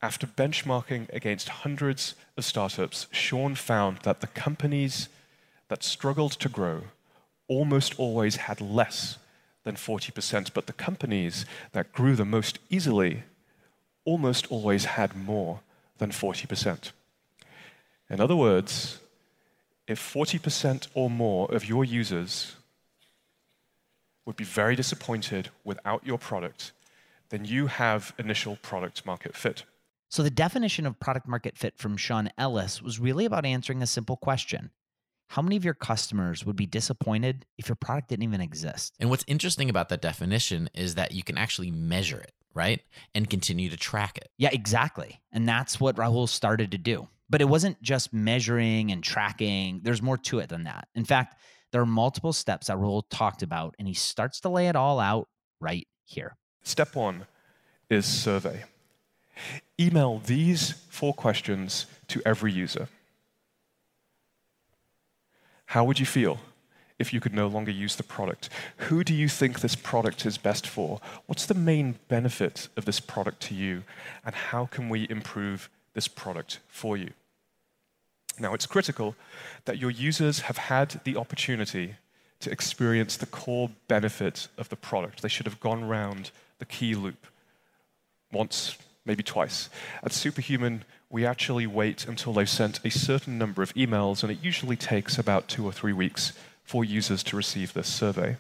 After 0.05 0.27
benchmarking 0.27 1.09
against 1.15 1.49
hundreds 1.65 2.15
of 2.37 2.45
startups, 2.45 3.07
Sean 3.11 3.55
found 3.55 4.01
that 4.03 4.21
the 4.21 4.27
companies 4.27 5.09
that 5.69 5.83
struggled 5.83 6.33
to 6.33 6.51
grow 6.51 6.83
almost 7.49 7.99
always 7.99 8.37
had 8.37 8.61
less 8.61 9.17
than 9.63 9.77
40%, 9.77 10.53
but 10.53 10.67
the 10.67 10.75
companies 10.75 11.47
that 11.73 11.95
grew 11.95 12.17
the 12.17 12.27
most 12.27 12.59
easily 12.69 13.23
almost 14.05 14.47
always 14.53 14.85
had 14.85 15.17
more 15.17 15.61
than 15.97 16.11
40%. 16.11 16.93
In 18.11 18.21
other 18.21 18.37
words, 18.37 18.99
if 19.89 19.99
40% 19.99 20.87
or 20.93 21.09
more 21.09 21.51
of 21.51 21.65
your 21.65 21.83
users 21.83 22.57
would 24.27 24.37
be 24.37 24.45
very 24.45 24.77
disappointed 24.77 25.49
without 25.65 26.05
your 26.05 26.19
product, 26.19 26.73
then 27.31 27.47
you 27.47 27.69
have 27.69 28.13
initial 28.19 28.57
product 28.57 29.07
market 29.07 29.35
fit. 29.35 29.65
So, 30.15 30.23
the 30.23 30.31
definition 30.31 30.87
of 30.87 31.01
product 31.01 31.27
market 31.27 31.59
fit 31.59 31.77
from 31.77 31.97
Sean 31.97 32.31
Ellis 32.39 32.81
was 32.81 33.01
really 33.01 33.25
about 33.25 33.45
answering 33.45 33.83
a 33.83 33.87
simple 33.89 34.17
question 34.17 34.71
How 35.31 35.43
many 35.43 35.57
of 35.57 35.65
your 35.65 35.75
customers 35.75 36.47
would 36.47 36.55
be 36.55 36.67
disappointed 36.67 37.47
if 37.59 37.69
your 37.69 37.75
product 37.75 38.11
didn't 38.11 38.23
even 38.23 38.41
exist? 38.41 38.95
And 39.01 39.11
what's 39.11 39.25
interesting 39.27 39.69
about 39.69 39.89
that 39.89 40.01
definition 40.01 40.71
is 40.73 40.95
that 40.95 41.11
you 41.11 41.25
can 41.25 41.37
actually 41.37 41.73
measure 41.73 42.21
it, 42.21 42.31
right? 42.55 42.81
And 43.13 43.29
continue 43.29 43.69
to 43.71 43.77
track 43.77 44.17
it. 44.17 44.29
Yeah, 44.39 44.51
exactly. 44.53 45.21
And 45.33 45.49
that's 45.49 45.81
what 45.81 45.97
Rahul 45.97 46.29
started 46.29 46.71
to 46.71 46.79
do. 46.79 47.09
But 47.29 47.41
it 47.41 47.47
wasn't 47.47 47.83
just 47.83 48.13
measuring 48.13 48.93
and 48.93 49.03
tracking, 49.03 49.81
there's 49.83 50.01
more 50.01 50.19
to 50.19 50.39
it 50.39 50.49
than 50.49 50.63
that. 50.63 50.87
In 50.95 51.05
fact, 51.05 51.41
there 51.73 51.81
are 51.81 51.87
multiple 51.87 52.33
steps 52.33 52.69
that 52.69 52.77
Rahul 52.77 53.03
talked 53.11 53.43
about, 53.43 53.75
and 53.81 53.89
he 53.89 53.95
starts 53.95 54.39
to 54.43 54.49
lay 54.49 54.69
it 54.69 54.77
all 54.77 55.01
out 55.01 55.27
right 55.61 55.89
here. 56.05 56.37
Step 56.63 56.95
one 56.95 57.27
is 57.91 58.07
survey. 58.07 58.63
Email 59.79 60.21
these 60.25 60.73
four 60.89 61.15
questions 61.15 61.87
to 62.09 62.23
every 62.25 62.53
user. 62.53 62.89
How 65.67 65.85
would 65.85 65.99
you 65.99 66.07
feel 66.07 66.39
if 66.99 67.13
you 67.13 67.21
could 67.21 67.35
no 67.35 67.49
longer 67.49 67.73
use 67.73 67.97
the 67.97 68.03
product? 68.03 68.49
Who 68.77 69.03
do 69.03 69.13
you 69.13 69.29
think 69.29 69.61
this 69.61 69.75
product 69.75 70.25
is 70.25 70.39
best 70.39 70.67
for? 70.67 71.01
What's 71.27 71.47
the 71.47 71.55
main 71.55 71.99
benefit 72.09 72.69
of 72.77 72.85
this 72.85 73.01
product 73.01 73.41
to 73.43 73.55
you? 73.55 73.83
And 74.25 74.35
how 74.35 74.67
can 74.67 74.89
we 74.89 75.09
improve 75.11 75.69
this 75.95 76.07
product 76.07 76.61
for 76.69 76.97
you? 76.97 77.11
Now, 78.39 78.55
it's 78.55 78.67
critical 78.67 79.15
that 79.65 79.79
your 79.79 79.91
users 79.91 80.41
have 80.41 80.59
had 80.59 81.01
the 81.05 81.17
opportunity 81.17 81.97
to 82.41 82.51
experience 82.51 83.17
the 83.17 83.27
core 83.27 83.71
benefit 83.89 84.49
of 84.59 84.69
the 84.69 84.77
product. 84.77 85.23
They 85.23 85.29
should 85.29 85.47
have 85.47 85.61
gone 85.61 85.85
round 85.85 86.31
the 86.59 86.65
key 86.65 86.95
loop 86.95 87.27
once, 88.33 88.77
maybe 89.05 89.23
twice. 89.23 89.69
At 90.03 90.13
Superhuman, 90.13 90.85
we 91.11 91.27
actually 91.27 91.67
wait 91.67 92.07
until 92.07 92.33
they've 92.33 92.49
sent 92.49 92.85
a 92.85 92.91
certain 92.91 93.39
number 93.39 93.63
of 93.63 93.75
emails, 93.75 94.23
and 94.23 94.33
it 94.33 94.43
usually 94.43 94.77
takes 94.77 95.19
about 95.19 95.49
two 95.49 95.65
or 95.65 95.73
three 95.73 95.93
weeks 95.93 96.33
for 96.65 96.85
users 96.85 97.23
to 97.25 97.37
receive 97.37 97.73
this 97.73 97.89
survey. 97.89 98.37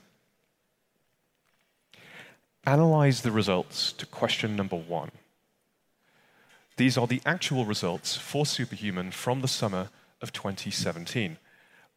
Analyze 2.66 3.20
the 3.20 3.30
results 3.30 3.92
to 3.92 4.06
question 4.06 4.56
number 4.56 4.76
one. 4.76 5.10
These 6.76 6.96
are 6.96 7.06
the 7.06 7.20
actual 7.24 7.66
results 7.66 8.16
for 8.16 8.46
Superhuman 8.46 9.10
from 9.10 9.42
the 9.42 9.48
summer 9.48 9.90
of 10.20 10.32
2017. 10.32 11.36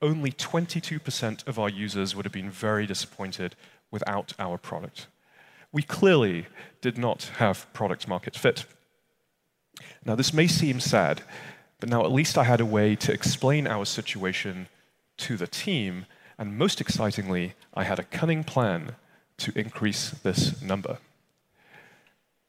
Only 0.01 0.31
22% 0.31 1.47
of 1.47 1.57
our 1.57 1.69
users 1.69 2.15
would 2.15 2.25
have 2.25 2.33
been 2.33 2.51
very 2.51 2.85
disappointed 2.85 3.55
without 3.89 4.33
our 4.37 4.57
product. 4.57 5.07
We 5.77 5.83
clearly 5.83 6.47
did 6.81 6.97
not 6.97 7.29
have 7.37 7.71
product 7.71 8.07
market 8.07 8.35
fit. 8.35 8.65
Now, 10.03 10.15
this 10.15 10.33
may 10.33 10.47
seem 10.47 10.79
sad, 10.79 11.21
but 11.79 11.87
now 11.87 12.03
at 12.03 12.11
least 12.11 12.35
I 12.35 12.45
had 12.45 12.59
a 12.59 12.65
way 12.65 12.95
to 12.95 13.13
explain 13.13 13.67
our 13.67 13.85
situation 13.85 14.69
to 15.17 15.37
the 15.37 15.45
team, 15.45 16.07
and 16.35 16.57
most 16.57 16.81
excitingly, 16.81 17.53
I 17.75 17.83
had 17.83 17.99
a 17.99 18.09
cunning 18.17 18.43
plan 18.43 18.95
to 19.37 19.51
increase 19.55 20.09
this 20.09 20.59
number. 20.63 20.97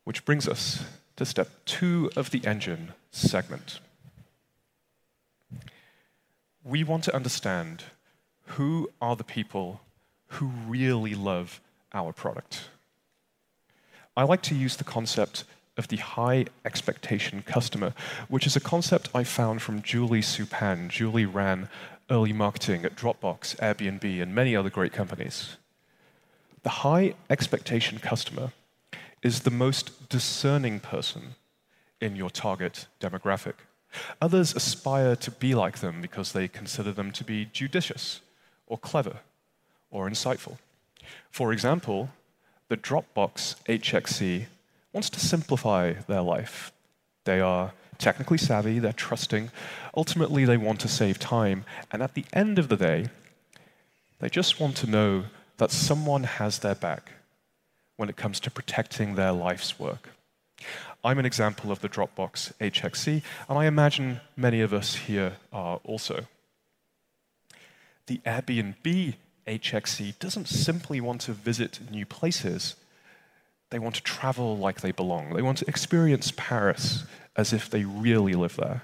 Which 0.05 0.25
brings 0.25 0.49
us 0.49 0.87
to 1.17 1.27
step 1.27 1.51
two 1.67 2.11
of 2.17 2.31
the 2.31 2.41
engine 2.47 2.95
segment. 3.11 3.81
We 6.65 6.83
want 6.83 7.05
to 7.05 7.15
understand 7.15 7.85
who 8.57 8.89
are 9.03 9.17
the 9.17 9.33
people 9.37 9.83
who 10.29 10.47
really 10.67 11.15
love 11.15 11.61
our 11.93 12.15
product. 12.15 12.71
I 14.19 14.25
like 14.25 14.43
to 14.43 14.55
use 14.57 14.75
the 14.75 14.83
concept 14.83 15.45
of 15.77 15.87
the 15.87 15.99
high 15.99 16.47
expectation 16.65 17.41
customer, 17.43 17.95
which 18.27 18.49
is 18.49 18.57
a 18.57 18.61
concept 18.61 19.09
I 19.15 19.23
found 19.23 19.63
from 19.63 19.81
Julie 19.81 20.23
Supan. 20.23 20.89
Julie 20.89 21.25
ran 21.25 21.69
early 22.11 22.33
marketing 22.33 22.85
at 22.85 22.97
Dropbox, 22.97 23.55
Airbnb, 23.61 24.21
and 24.21 24.35
many 24.35 24.57
other 24.57 24.71
great 24.71 24.93
companies. 24.93 25.57
The 26.65 26.83
high 26.83 27.15
expectation 27.31 28.01
customer 28.01 28.51
is 29.23 29.43
the 29.43 29.53
most 29.53 30.09
discerning 30.09 30.81
person 30.81 31.37
in 32.01 32.17
your 32.17 32.31
target 32.31 32.89
demographic. 33.01 33.55
Others 34.21 34.57
aspire 34.57 35.15
to 35.15 35.31
be 35.31 35.55
like 35.55 35.79
them 35.79 36.03
because 36.03 36.33
they 36.33 36.49
consider 36.49 36.91
them 36.91 37.13
to 37.13 37.23
be 37.23 37.45
judicious 37.53 38.21
or 38.67 38.79
clever 38.79 39.19
or 39.93 40.11
insightful. 40.11 40.59
For 41.31 41.53
example, 41.53 42.11
the 42.69 42.77
Dropbox 42.77 43.57
HXC 43.67 44.47
wants 44.93 45.11
to 45.11 45.21
simplify 45.21 45.95
their 46.07 46.23
life. 46.23 46.73
They 47.25 47.41
are 47.41 47.73
technically 47.99 48.39
savvy, 48.39 48.79
they're 48.79 48.93
trusting. 48.93 49.51
Ultimately, 49.97 50.45
they 50.45 50.57
want 50.57 50.81
to 50.81 50.89
save 50.89 51.19
time. 51.19 51.65
And 51.91 52.03
at 52.03 52.15
the 52.15 52.25
end 52.33 52.59
of 52.59 52.69
the 52.69 52.77
day, 52.77 53.07
they 54.21 54.29
just 54.29 54.61
want 54.61 54.77
to 54.79 54.87
know 54.87 55.25
that 55.59 55.71
someone 55.71 56.25
has 56.25 56.61
their 56.61 56.75
back 56.75 57.13
when 57.97 58.09
it 58.09 58.17
comes 58.17 58.39
to 58.41 58.51
protecting 58.51 59.15
their 59.15 59.33
life's 59.33 59.79
work. 59.79 60.11
I'm 61.05 61.19
an 61.19 61.27
example 61.27 61.71
of 61.71 61.81
the 61.81 61.89
Dropbox 61.89 62.53
HXC, 62.61 63.23
and 63.49 63.59
I 63.59 63.67
imagine 63.67 64.21
many 64.37 64.61
of 64.61 64.73
us 64.73 64.95
here 64.97 65.37
are 65.53 65.81
also. 65.85 66.27
The 68.07 68.19
Airbnb 68.19 69.15
HXC 69.49 70.19
doesn't 70.19 70.47
simply 70.47 71.01
want 71.01 71.23
to 71.23 71.33
visit 71.33 71.81
new 71.91 72.05
places, 72.05 72.77
they 73.71 73.79
want 73.79 73.97
to 73.97 74.03
travel 74.03 74.57
like 74.57 74.81
they 74.81 74.93
belong. 74.93 75.35
They 75.35 75.43
want 75.43 75.59
to 75.59 75.69
experience 75.69 76.33
Paris 76.37 77.05
as 77.37 77.53
if 77.53 77.69
they 77.69 77.85
really 77.85 78.35
live 78.35 78.57
there. 78.57 78.83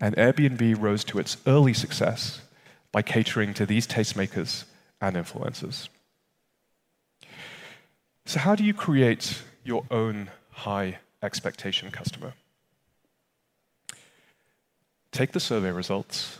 And 0.00 0.16
Airbnb 0.16 0.80
rose 0.80 1.04
to 1.04 1.18
its 1.18 1.36
early 1.46 1.72
success 1.72 2.40
by 2.90 3.02
catering 3.02 3.54
to 3.54 3.66
these 3.66 3.86
tastemakers 3.86 4.64
and 5.00 5.16
influencers. 5.16 5.88
So, 8.26 8.40
how 8.40 8.54
do 8.54 8.64
you 8.64 8.74
create 8.74 9.42
your 9.64 9.84
own 9.90 10.30
high 10.50 10.98
expectation 11.22 11.90
customer? 11.90 12.32
Take 15.12 15.32
the 15.32 15.40
survey 15.40 15.70
results, 15.70 16.38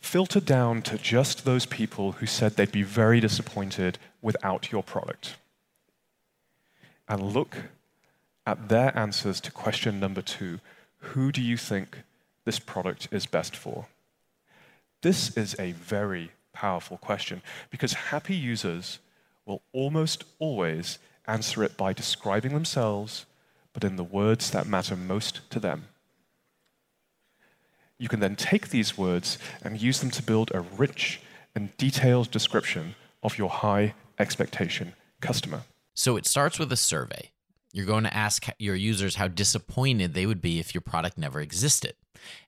filter 0.00 0.40
down 0.40 0.82
to 0.82 0.98
just 0.98 1.44
those 1.44 1.66
people 1.66 2.12
who 2.12 2.26
said 2.26 2.56
they'd 2.56 2.72
be 2.72 2.82
very 2.82 3.20
disappointed 3.20 3.98
without 4.22 4.72
your 4.72 4.82
product, 4.82 5.36
and 7.08 7.22
look 7.22 7.56
at 8.46 8.68
their 8.68 8.96
answers 8.96 9.40
to 9.40 9.50
question 9.50 10.00
number 10.00 10.22
two 10.22 10.60
Who 10.98 11.32
do 11.32 11.42
you 11.42 11.56
think 11.56 11.98
this 12.44 12.58
product 12.58 13.08
is 13.10 13.26
best 13.26 13.56
for? 13.56 13.86
This 15.02 15.36
is 15.36 15.54
a 15.58 15.72
very 15.72 16.30
powerful 16.52 16.96
question 16.96 17.42
because 17.70 17.92
happy 17.92 18.34
users 18.34 18.98
will 19.44 19.62
almost 19.72 20.24
always 20.38 20.98
answer 21.26 21.62
it 21.62 21.76
by 21.76 21.92
describing 21.92 22.52
themselves, 22.52 23.26
but 23.72 23.84
in 23.84 23.96
the 23.96 24.04
words 24.04 24.50
that 24.50 24.66
matter 24.66 24.96
most 24.96 25.48
to 25.50 25.60
them. 25.60 25.84
You 27.98 28.08
can 28.08 28.20
then 28.20 28.36
take 28.36 28.68
these 28.68 28.98
words 28.98 29.38
and 29.62 29.80
use 29.80 30.00
them 30.00 30.10
to 30.10 30.22
build 30.22 30.50
a 30.52 30.60
rich 30.60 31.20
and 31.54 31.74
detailed 31.78 32.30
description 32.30 32.94
of 33.22 33.38
your 33.38 33.48
high 33.48 33.94
expectation 34.18 34.94
customer. 35.20 35.62
So 35.94 36.16
it 36.16 36.26
starts 36.26 36.58
with 36.58 36.70
a 36.72 36.76
survey. 36.76 37.30
You're 37.72 37.86
going 37.86 38.04
to 38.04 38.16
ask 38.16 38.46
your 38.58 38.74
users 38.74 39.16
how 39.16 39.28
disappointed 39.28 40.14
they 40.14 40.26
would 40.26 40.40
be 40.40 40.58
if 40.58 40.74
your 40.74 40.82
product 40.82 41.18
never 41.18 41.40
existed. 41.40 41.94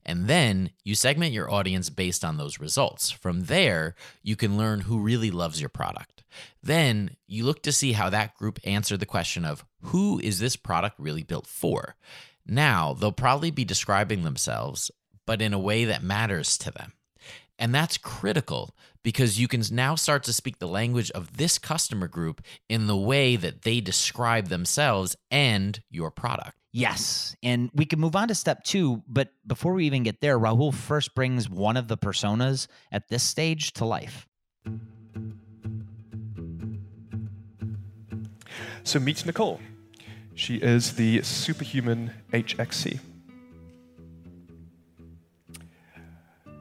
And 0.05 0.27
then 0.27 0.71
you 0.85 0.95
segment 0.95 1.33
your 1.33 1.51
audience 1.51 1.91
based 1.91 2.25
on 2.25 2.37
those 2.37 2.61
results. 2.61 3.11
From 3.11 3.45
there, 3.45 3.95
you 4.23 4.37
can 4.37 4.57
learn 4.57 4.81
who 4.81 4.99
really 4.99 5.31
loves 5.31 5.61
your 5.61 5.69
product. 5.69 6.25
Then 6.63 7.17
you 7.27 7.45
look 7.45 7.63
to 7.63 7.73
see 7.73 7.93
how 7.93 8.11
that 8.11 8.35
group 8.35 8.59
answered 8.65 9.01
the 9.01 9.07
question 9.07 9.45
of 9.45 9.65
who 9.83 10.19
is 10.19 10.39
this 10.39 10.57
product 10.57 10.99
really 10.99 11.23
built 11.23 11.47
for? 11.47 11.97
Now, 12.47 12.95
they'll 12.95 13.13
probably 13.13 13.51
be 13.51 13.65
describing 13.65 14.25
themselves, 14.25 14.91
but 15.29 15.43
in 15.43 15.53
a 15.53 15.59
way 15.59 15.85
that 15.85 16.03
matters 16.03 16.57
to 16.57 16.71
them. 16.71 16.95
And 17.59 17.75
that's 17.75 17.99
critical 17.99 18.75
because 19.03 19.39
you 19.39 19.47
can 19.47 19.63
now 19.71 19.95
start 19.95 20.23
to 20.25 20.33
speak 20.33 20.59
the 20.59 20.67
language 20.67 21.11
of 21.11 21.37
this 21.37 21.59
customer 21.59 22.09
group 22.09 22.41
in 22.71 22.87
the 22.87 22.97
way 22.97 23.37
that 23.37 23.61
they 23.61 23.83
describe 23.83 24.49
themselves 24.49 25.17
and 25.31 25.79
your 25.91 26.11
product. 26.11 26.55
Yes. 26.73 27.37
And 27.43 27.69
we 27.75 27.85
can 27.85 28.01
move 28.01 28.17
on 28.17 28.29
to 28.29 28.35
step 28.35 28.65
two. 28.65 29.03
But 29.07 29.29
before 29.47 29.75
we 29.75 29.85
even 29.85 30.03
get 30.03 30.23
there, 30.23 30.39
Rahul 30.39 30.73
first 30.73 31.15
brings 31.15 31.47
one 31.47 31.77
of 31.77 31.89
the 31.89 31.99
personas 31.99 32.67
at 32.91 33.09
this 33.09 33.23
stage 33.23 33.75
to 33.75 33.85
life. 33.85 34.27
So 38.83 38.99
meet 38.99 39.27
Nicole. 39.27 39.61
She 40.35 40.57
is 40.57 40.95
the 40.95 41.21
superhuman 41.21 42.13
HXC. 42.33 43.01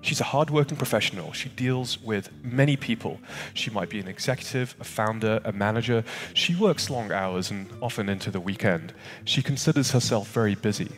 She's 0.08 0.22
a 0.22 0.24
hardworking 0.24 0.78
professional. 0.78 1.34
She 1.34 1.50
deals 1.50 2.02
with 2.02 2.32
many 2.42 2.78
people. 2.78 3.20
She 3.54 3.70
might 3.70 3.90
be 3.90 4.00
an 4.00 4.08
executive, 4.08 4.74
a 4.80 4.86
founder, 4.86 5.42
a 5.44 5.52
manager. 5.52 6.06
She 6.34 6.56
works 6.56 6.90
long 6.90 7.12
hours 7.12 7.52
and 7.52 7.68
often 7.82 8.08
into 8.08 8.32
the 8.32 8.40
weekend. 8.40 8.94
She 9.26 9.42
considers 9.42 9.92
herself 9.92 10.32
very 10.32 10.56
busy, 10.56 10.90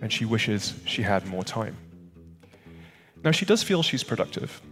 and 0.00 0.12
she 0.12 0.24
wishes 0.24 0.74
she 0.86 1.02
had 1.02 1.26
more 1.26 1.42
time. 1.42 1.76
Now, 3.24 3.32
she 3.32 3.44
does 3.44 3.64
feel 3.64 3.82
she's 3.82 4.04
productive, 4.04 4.62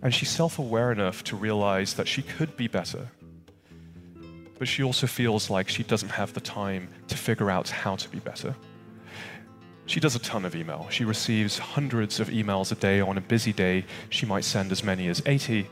and 0.00 0.14
she's 0.14 0.30
self 0.30 0.60
aware 0.60 0.92
enough 0.92 1.24
to 1.24 1.36
realize 1.36 1.94
that 1.94 2.06
she 2.06 2.22
could 2.22 2.56
be 2.56 2.68
better. 2.68 3.08
But 4.56 4.68
she 4.68 4.84
also 4.84 5.08
feels 5.08 5.50
like 5.50 5.68
she 5.68 5.82
doesn't 5.82 6.10
have 6.10 6.32
the 6.32 6.40
time 6.40 6.86
to 7.08 7.16
figure 7.16 7.50
out 7.50 7.70
how 7.70 7.96
to 7.96 8.08
be 8.08 8.20
better. 8.20 8.54
She 9.88 10.00
does 10.00 10.14
a 10.14 10.18
ton 10.18 10.44
of 10.44 10.54
email. 10.54 10.86
She 10.90 11.06
receives 11.06 11.56
hundreds 11.56 12.20
of 12.20 12.28
emails 12.28 12.70
a 12.70 12.74
day. 12.74 13.00
On 13.00 13.16
a 13.16 13.22
busy 13.22 13.54
day, 13.54 13.86
she 14.10 14.26
might 14.26 14.44
send 14.44 14.70
as 14.70 14.84
many 14.84 15.08
as 15.08 15.22
80. 15.24 15.66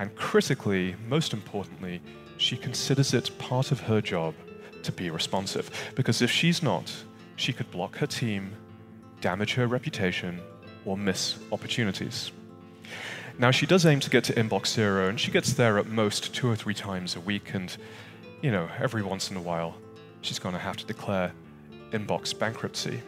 And 0.00 0.12
critically, 0.16 0.96
most 1.06 1.32
importantly, 1.32 2.02
she 2.36 2.56
considers 2.56 3.14
it 3.14 3.30
part 3.38 3.70
of 3.70 3.78
her 3.78 4.00
job 4.00 4.34
to 4.82 4.90
be 4.90 5.08
responsive. 5.08 5.70
Because 5.94 6.20
if 6.20 6.32
she's 6.32 6.64
not, 6.64 6.92
she 7.36 7.52
could 7.52 7.70
block 7.70 7.96
her 7.98 8.08
team, 8.08 8.56
damage 9.20 9.54
her 9.54 9.68
reputation, 9.68 10.40
or 10.84 10.96
miss 10.96 11.38
opportunities. 11.52 12.32
Now, 13.38 13.52
she 13.52 13.66
does 13.66 13.86
aim 13.86 14.00
to 14.00 14.10
get 14.10 14.24
to 14.24 14.32
inbox 14.32 14.74
zero, 14.74 15.08
and 15.08 15.20
she 15.20 15.30
gets 15.30 15.52
there 15.52 15.78
at 15.78 15.86
most 15.86 16.34
two 16.34 16.50
or 16.50 16.56
three 16.56 16.74
times 16.74 17.14
a 17.14 17.20
week, 17.20 17.54
and, 17.54 17.76
you 18.42 18.50
know, 18.50 18.68
every 18.80 19.04
once 19.04 19.30
in 19.30 19.36
a 19.36 19.40
while, 19.40 19.76
she's 20.22 20.40
going 20.40 20.56
to 20.56 20.60
have 20.60 20.76
to 20.78 20.86
declare 20.86 21.32
inbox 21.92 22.36
bankruptcy. 22.36 23.00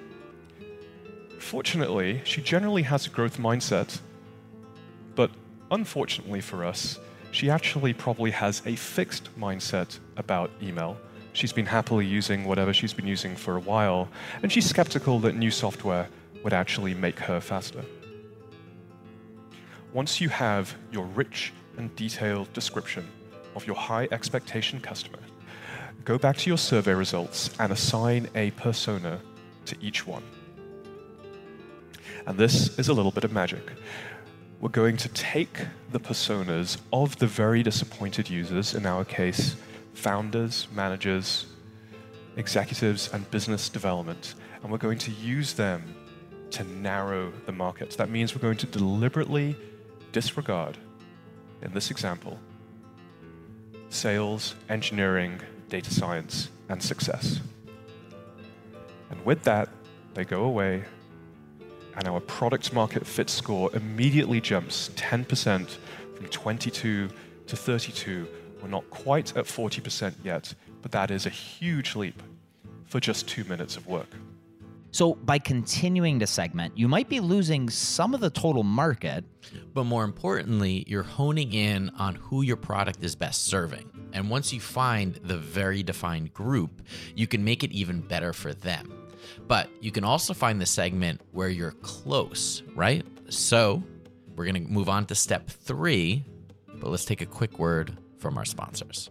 Fortunately, 1.43 2.23
she 2.25 2.41
generally 2.41 2.83
has 2.83 3.07
a 3.07 3.11
growth 3.11 3.37
mindset, 3.37 4.01
but 5.15 5.31
unfortunately 5.71 6.41
for 6.41 6.65
us, 6.65 6.99
she 7.31 7.51
actually 7.51 7.93
probably 7.93 8.31
has 8.31 8.63
a 8.65 8.75
fixed 8.77 9.29
mindset 9.39 9.99
about 10.17 10.51
email. 10.63 10.97
She's 11.35 11.53
been 11.53 11.67
happily 11.67 12.07
using 12.07 12.45
whatever 12.45 12.73
she's 12.73 12.95
been 12.95 13.09
using 13.09 13.37
for 13.37 13.57
a 13.57 13.61
while, 13.61 14.09
and 14.43 14.51
she's 14.51 14.67
skeptical 14.67 15.19
that 15.21 15.35
new 15.35 15.51
software 15.51 16.09
would 16.43 16.55
actually 16.55 16.95
make 16.95 17.19
her 17.19 17.41
faster. 17.41 17.85
Once 19.93 20.23
you 20.23 20.31
have 20.31 20.75
your 20.91 21.05
rich 21.07 21.53
and 21.77 21.95
detailed 21.97 22.51
description 22.55 23.07
of 23.57 23.67
your 23.67 23.77
high 23.77 24.09
expectation 24.11 24.81
customer, 24.81 25.19
go 26.05 26.17
back 26.17 26.37
to 26.39 26.49
your 26.49 26.57
survey 26.59 26.95
results 26.95 27.51
and 27.59 27.73
assign 27.73 28.29
a 28.37 28.53
persona 28.53 29.21
to 29.67 29.77
each 29.83 30.07
one. 30.07 30.23
And 32.27 32.39
this 32.39 32.79
is 32.79 32.89
a 32.89 32.93
little 32.93 33.11
bit 33.11 33.25
of 33.25 33.33
magic. 33.33 33.73
We're 34.61 34.69
going 34.69 34.97
to 34.99 35.09
take 35.09 35.59
the 35.91 35.99
personas 35.99 36.79
of 36.93 37.19
the 37.19 37.27
very 37.27 37.63
disappointed 37.63 38.31
users, 38.31 38.75
in 38.75 38.87
our 38.87 39.05
case, 39.05 39.57
founders, 39.93 40.69
managers, 40.73 41.47
executives, 42.37 43.11
and 43.13 43.29
business 43.31 43.69
development, 43.69 44.35
and 44.63 44.71
we're 44.71 44.79
going 44.79 44.99
to 44.99 45.11
use 45.11 45.53
them 45.55 45.95
to 46.53 46.65
narrow 46.65 47.33
the 47.47 47.53
market. 47.53 47.91
That 47.93 48.09
means 48.09 48.35
we're 48.35 48.43
going 48.43 48.59
to 48.59 48.67
deliberately 48.67 49.57
disregard, 50.13 50.79
in 51.61 51.73
this 51.73 51.91
example, 51.91 52.39
sales, 53.89 54.55
engineering, 54.69 55.41
data 55.69 55.93
science, 55.93 56.51
and 56.69 56.83
success. 56.83 57.41
And 59.11 59.25
with 59.25 59.43
that, 59.43 59.69
they 60.15 60.25
go 60.25 60.45
away 60.45 60.85
and 61.97 62.09
our 62.09 62.21
product 62.21 62.73
market 62.73 63.07
fit 63.07 63.31
score 63.31 63.71
immediately 63.75 64.41
jumps 64.41 64.91
10% 64.97 65.77
from 66.15 66.27
22 66.29 67.09
to 67.47 67.57
32. 67.57 68.29
We're 68.63 68.69
not 68.69 68.89
quite 68.91 69.37
at 69.37 69.45
40% 69.45 70.15
yet, 70.23 70.55
but 70.81 70.93
that 70.93 71.11
is 71.11 71.27
a 71.27 71.31
huge 71.31 71.97
leap 71.97 72.23
for 72.87 73.01
just 73.01 73.29
two 73.29 73.45
minutes 73.45 73.77
of 73.77 73.87
work. 73.87 74.09
So, 74.95 75.15
by 75.15 75.39
continuing 75.39 76.19
to 76.19 76.27
segment, 76.27 76.77
you 76.77 76.87
might 76.87 77.09
be 77.09 77.19
losing 77.19 77.71
some 77.71 78.13
of 78.13 78.21
the 78.21 78.29
total 78.29 78.63
market. 78.63 79.25
But 79.73 79.85
more 79.85 80.05
importantly, 80.05 80.85
you're 80.87 81.03
honing 81.03 81.55
in 81.55 81.89
on 81.99 82.17
who 82.17 82.43
your 82.43 82.59
product 82.59 83.03
is 83.03 83.17
best 83.17 83.47
serving. 83.47 83.91
And 84.13 84.29
once 84.29 84.53
you 84.53 84.61
find 84.61 85.15
the 85.15 85.39
very 85.39 85.83
defined 85.83 86.35
group, 86.35 86.83
you 87.17 87.27
can 87.27 87.43
make 87.43 87.65
it 87.65 87.73
even 87.73 88.03
better 88.03 88.35
for 88.35 88.53
them. 88.53 89.02
But 89.47 89.71
you 89.81 89.90
can 89.90 90.05
also 90.05 90.35
find 90.35 90.61
the 90.61 90.66
segment 90.66 91.21
where 91.33 91.49
you're 91.49 91.73
close, 91.73 92.62
right? 92.75 93.05
So 93.29 93.83
we're 94.37 94.45
going 94.45 94.66
to 94.66 94.73
move 94.73 94.88
on 94.88 95.07
to 95.07 95.14
step 95.14 95.49
three, 95.49 96.25
but 96.75 96.90
let's 96.90 97.05
take 97.05 97.21
a 97.21 97.27
quick 97.27 97.59
word 97.59 97.97
from 98.18 98.38
our 98.38 98.45
sponsors. 98.45 99.11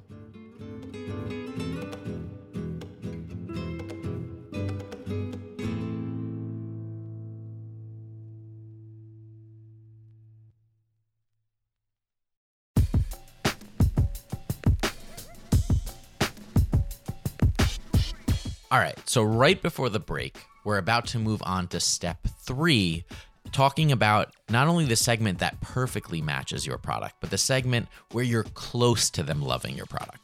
All 18.72 18.80
right, 18.80 18.98
so 19.06 19.22
right 19.22 19.62
before 19.62 19.90
the 19.90 20.00
break, 20.00 20.46
we're 20.64 20.78
about 20.78 21.06
to 21.08 21.20
move 21.20 21.44
on 21.46 21.68
to 21.68 21.82
step 21.82 22.26
three, 22.40 23.04
talking 23.52 23.92
about 23.92 24.34
not 24.50 24.70
only 24.70 24.86
the 24.86 24.96
segment 24.96 25.40
that 25.40 25.60
perfectly 25.60 26.22
matches 26.22 26.66
your 26.66 26.78
product, 26.78 27.16
but 27.20 27.32
the 27.32 27.38
segment 27.38 27.90
where 28.14 28.24
you're 28.24 28.46
close 28.46 29.10
to 29.10 29.24
them 29.24 29.42
loving 29.42 29.76
your 29.76 29.88
product. 29.88 30.22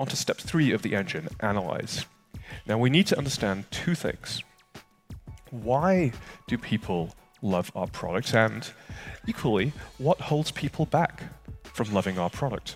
On 0.00 0.08
to 0.08 0.16
step 0.16 0.38
three 0.38 0.72
of 0.72 0.82
the 0.82 0.96
engine 0.96 1.28
analyze. 1.38 2.04
Now, 2.66 2.78
we 2.78 2.90
need 2.90 3.06
to 3.06 3.16
understand 3.16 3.70
two 3.70 3.94
things. 3.94 4.42
Why 5.52 6.10
do 6.48 6.58
people 6.58 7.14
love 7.42 7.70
our 7.76 7.86
product? 7.86 8.34
And 8.34 8.68
equally, 9.28 9.72
what 9.98 10.20
holds 10.20 10.50
people 10.50 10.86
back 10.86 11.22
from 11.62 11.94
loving 11.94 12.18
our 12.18 12.28
product? 12.28 12.74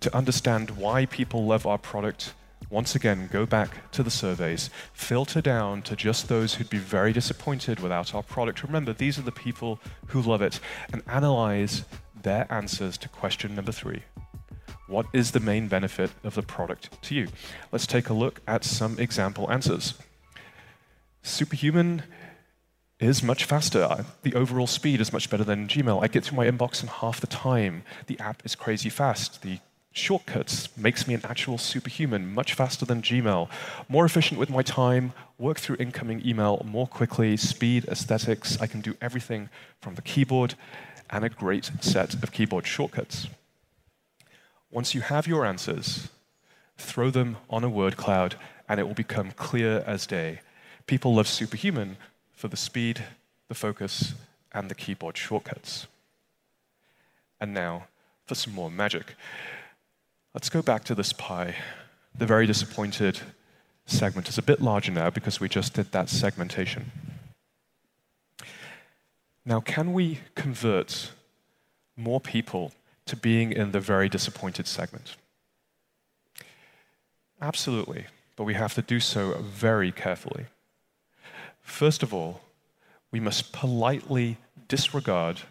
To 0.00 0.16
understand 0.16 0.72
why 0.72 1.06
people 1.06 1.46
love 1.46 1.64
our 1.64 1.78
product, 1.78 2.34
once 2.72 2.94
again, 2.94 3.28
go 3.30 3.44
back 3.44 3.92
to 3.92 4.02
the 4.02 4.10
surveys, 4.10 4.70
filter 4.94 5.42
down 5.42 5.82
to 5.82 5.94
just 5.94 6.28
those 6.28 6.54
who'd 6.54 6.70
be 6.70 6.78
very 6.78 7.12
disappointed 7.12 7.78
without 7.80 8.14
our 8.14 8.22
product. 8.22 8.62
Remember, 8.62 8.94
these 8.94 9.18
are 9.18 9.22
the 9.22 9.30
people 9.30 9.78
who 10.06 10.22
love 10.22 10.40
it, 10.40 10.58
and 10.90 11.02
analyze 11.06 11.84
their 12.22 12.50
answers 12.50 12.96
to 12.96 13.10
question 13.10 13.54
number 13.54 13.72
three. 13.72 14.02
What 14.88 15.04
is 15.12 15.32
the 15.32 15.40
main 15.40 15.68
benefit 15.68 16.12
of 16.24 16.34
the 16.34 16.42
product 16.42 17.02
to 17.02 17.14
you? 17.14 17.28
Let's 17.70 17.86
take 17.86 18.08
a 18.08 18.14
look 18.14 18.40
at 18.48 18.64
some 18.64 18.98
example 18.98 19.52
answers. 19.52 19.92
Superhuman 21.22 22.04
is 22.98 23.22
much 23.22 23.44
faster. 23.44 24.06
The 24.22 24.34
overall 24.34 24.66
speed 24.66 25.02
is 25.02 25.12
much 25.12 25.28
better 25.28 25.44
than 25.44 25.68
Gmail. 25.68 26.02
I 26.02 26.08
get 26.08 26.24
through 26.24 26.38
my 26.38 26.46
inbox 26.46 26.82
in 26.82 26.88
half 26.88 27.20
the 27.20 27.26
time. 27.26 27.82
The 28.06 28.18
app 28.18 28.46
is 28.46 28.54
crazy 28.54 28.88
fast. 28.88 29.42
The 29.42 29.58
shortcuts 29.92 30.74
makes 30.76 31.06
me 31.06 31.14
an 31.14 31.20
actual 31.24 31.58
superhuman, 31.58 32.32
much 32.34 32.54
faster 32.54 32.84
than 32.84 33.02
Gmail, 33.02 33.48
more 33.88 34.04
efficient 34.04 34.40
with 34.40 34.50
my 34.50 34.62
time, 34.62 35.12
work 35.38 35.58
through 35.58 35.76
incoming 35.78 36.26
email 36.26 36.62
more 36.64 36.86
quickly, 36.86 37.36
speed, 37.36 37.84
aesthetics. 37.86 38.60
I 38.60 38.66
can 38.66 38.80
do 38.80 38.96
everything 39.00 39.48
from 39.80 39.94
the 39.94 40.02
keyboard 40.02 40.54
and 41.10 41.24
a 41.24 41.28
great 41.28 41.70
set 41.80 42.14
of 42.14 42.32
keyboard 42.32 42.66
shortcuts. 42.66 43.28
Once 44.70 44.94
you 44.94 45.02
have 45.02 45.26
your 45.26 45.44
answers, 45.44 46.08
throw 46.78 47.10
them 47.10 47.36
on 47.50 47.62
a 47.62 47.68
word 47.68 47.96
cloud 47.96 48.36
and 48.68 48.80
it 48.80 48.84
will 48.84 48.94
become 48.94 49.32
clear 49.32 49.84
as 49.86 50.06
day. 50.06 50.40
People 50.86 51.14
love 51.14 51.28
superhuman 51.28 51.96
for 52.32 52.48
the 52.48 52.56
speed, 52.56 53.04
the 53.48 53.54
focus, 53.54 54.14
and 54.52 54.70
the 54.70 54.74
keyboard 54.74 55.16
shortcuts. 55.16 55.86
And 57.40 57.52
now 57.52 57.86
for 58.26 58.34
some 58.34 58.54
more 58.54 58.70
magic. 58.70 59.14
Let's 60.34 60.48
go 60.48 60.62
back 60.62 60.84
to 60.84 60.94
this 60.94 61.12
pie. 61.12 61.56
The 62.16 62.26
very 62.26 62.46
disappointed 62.46 63.20
segment 63.84 64.28
is 64.28 64.38
a 64.38 64.42
bit 64.42 64.62
larger 64.62 64.92
now 64.92 65.10
because 65.10 65.40
we 65.40 65.48
just 65.48 65.74
did 65.74 65.92
that 65.92 66.08
segmentation. 66.08 66.90
Now, 69.44 69.60
can 69.60 69.92
we 69.92 70.20
convert 70.34 71.10
more 71.96 72.20
people 72.20 72.72
to 73.06 73.16
being 73.16 73.52
in 73.52 73.72
the 73.72 73.80
very 73.80 74.08
disappointed 74.08 74.66
segment? 74.66 75.16
Absolutely, 77.40 78.06
but 78.36 78.44
we 78.44 78.54
have 78.54 78.72
to 78.74 78.82
do 78.82 79.00
so 79.00 79.34
very 79.40 79.92
carefully. 79.92 80.46
First 81.60 82.02
of 82.02 82.14
all, 82.14 82.40
we 83.10 83.20
must 83.20 83.52
politely 83.52 84.38
disregard 84.68 85.42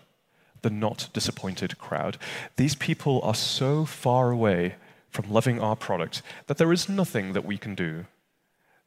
the 0.61 0.69
not 0.69 1.09
disappointed 1.13 1.77
crowd. 1.77 2.17
These 2.55 2.75
people 2.75 3.21
are 3.23 3.35
so 3.35 3.85
far 3.85 4.31
away 4.31 4.75
from 5.09 5.31
loving 5.31 5.59
our 5.59 5.75
product 5.75 6.21
that 6.47 6.57
there 6.57 6.71
is 6.71 6.89
nothing 6.89 7.33
that 7.33 7.45
we 7.45 7.57
can 7.57 7.75
do 7.75 8.05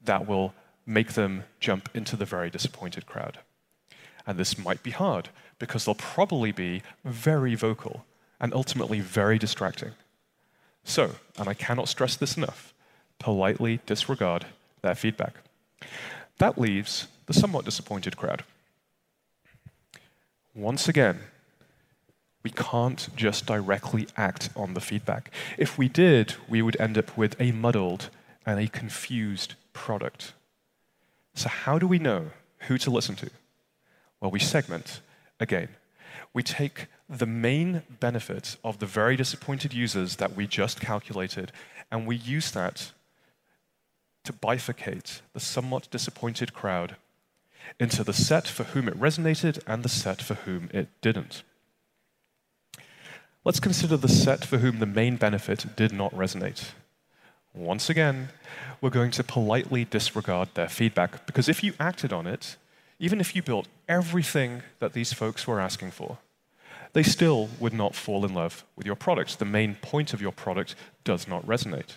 that 0.03 0.27
will 0.27 0.55
make 0.87 1.13
them 1.13 1.45
jump 1.61 1.89
into 1.95 2.17
the 2.17 2.25
very 2.25 2.51
disappointed 2.51 3.07
crowd. 3.07 3.39
And 4.27 4.39
this 4.39 4.59
might 4.59 4.83
be 4.83 4.91
hard 4.91 5.29
because 5.59 5.85
they'll 5.85 5.95
probably 5.95 6.53
be 6.53 6.83
very 7.05 7.55
vocal 7.55 8.05
and 8.41 8.53
ultimately 8.55 9.01
very 9.01 9.39
distracting. 9.39 9.93
So, 10.83 11.17
and 11.39 11.49
I 11.49 11.55
cannot 11.55 11.89
stress 11.89 12.17
this 12.17 12.37
enough, 12.37 12.75
politely 13.19 13.81
disregard 13.87 14.47
their 14.83 14.95
feedback. 14.95 15.35
That 16.39 16.59
leaves 16.59 17.09
the 17.27 17.33
somewhat 17.33 17.65
disappointed 17.65 18.17
crowd. 18.17 18.45
Once 20.55 20.89
again, 20.89 21.21
we 22.45 22.51
can't 22.51 23.09
just 23.17 23.47
directly 23.47 24.07
act 24.17 24.51
on 24.55 24.75
the 24.75 24.81
feedback. 24.81 25.31
If 25.57 25.79
we 25.79 25.89
did, 25.89 26.35
we 26.49 26.61
would 26.63 26.79
end 26.79 26.99
up 26.99 27.17
with 27.17 27.41
a 27.41 27.51
muddled 27.53 28.11
and 28.47 28.61
a 28.61 28.69
confused 28.69 29.55
product. 29.73 30.35
So, 31.35 31.49
how 31.49 31.79
do 31.79 31.89
we 31.89 31.99
know 31.99 32.31
who 32.69 32.77
to 32.79 32.91
listen 32.91 33.17
to? 33.17 33.31
Well, 34.21 34.31
we 34.31 34.39
segment 34.39 35.01
again. 35.41 35.69
We 36.35 36.43
take 36.43 36.87
the 37.09 37.27
main 37.27 37.83
benefit 38.01 38.57
of 38.63 38.79
the 38.79 38.87
very 38.87 39.17
disappointed 39.17 39.73
users 39.73 40.17
that 40.17 40.37
we 40.37 40.47
just 40.47 40.81
calculated, 40.81 41.51
and 41.91 42.07
we 42.07 42.17
use 42.17 42.51
that 42.51 42.93
to 44.25 44.33
bifurcate 44.33 45.21
the 45.33 45.41
somewhat 45.41 45.91
disappointed 45.91 46.53
crowd 46.53 46.97
into 47.81 48.05
the 48.05 48.13
set 48.13 48.47
for 48.47 48.65
whom 48.65 48.89
it 48.89 48.99
resonated 48.99 49.59
and 49.67 49.83
the 49.83 49.89
set 49.89 50.21
for 50.21 50.35
whom 50.35 50.69
it 50.73 50.89
didn't. 51.01 51.43
Let's 53.45 53.61
consider 53.61 53.99
the 53.99 54.09
set 54.09 54.43
for 54.43 54.59
whom 54.59 54.79
the 54.79 54.87
main 54.87 55.17
benefit 55.17 55.77
did 55.77 55.93
not 55.93 56.15
resonate. 56.15 56.71
Once 57.53 57.91
again, 57.91 58.31
we're 58.81 58.89
going 58.89 59.11
to 59.13 59.23
politely 59.23 59.85
disregard 59.85 60.49
their 60.55 60.69
feedback 60.69 61.27
because 61.27 61.49
if 61.49 61.63
you 61.63 61.75
acted 61.79 62.11
on 62.11 62.27
it, 62.27 62.57
even 62.99 63.21
if 63.21 63.37
you 63.37 63.43
built 63.43 63.69
everything 63.87 64.63
that 64.79 64.95
these 64.95 65.13
folks 65.13 65.47
were 65.47 65.61
asking 65.61 65.91
for, 65.91 66.19
they 66.95 67.03
still 67.03 67.51
would 67.61 67.75
not 67.75 67.95
fall 67.95 68.25
in 68.25 68.33
love 68.33 68.65
with 68.77 68.87
your 68.87 68.97
product. 68.97 69.39
The 69.39 69.45
main 69.45 69.75
point 69.75 70.15
of 70.15 70.23
your 70.23 70.33
product 70.33 70.75
does 71.05 71.29
not 71.29 71.47
resonate. 71.47 71.97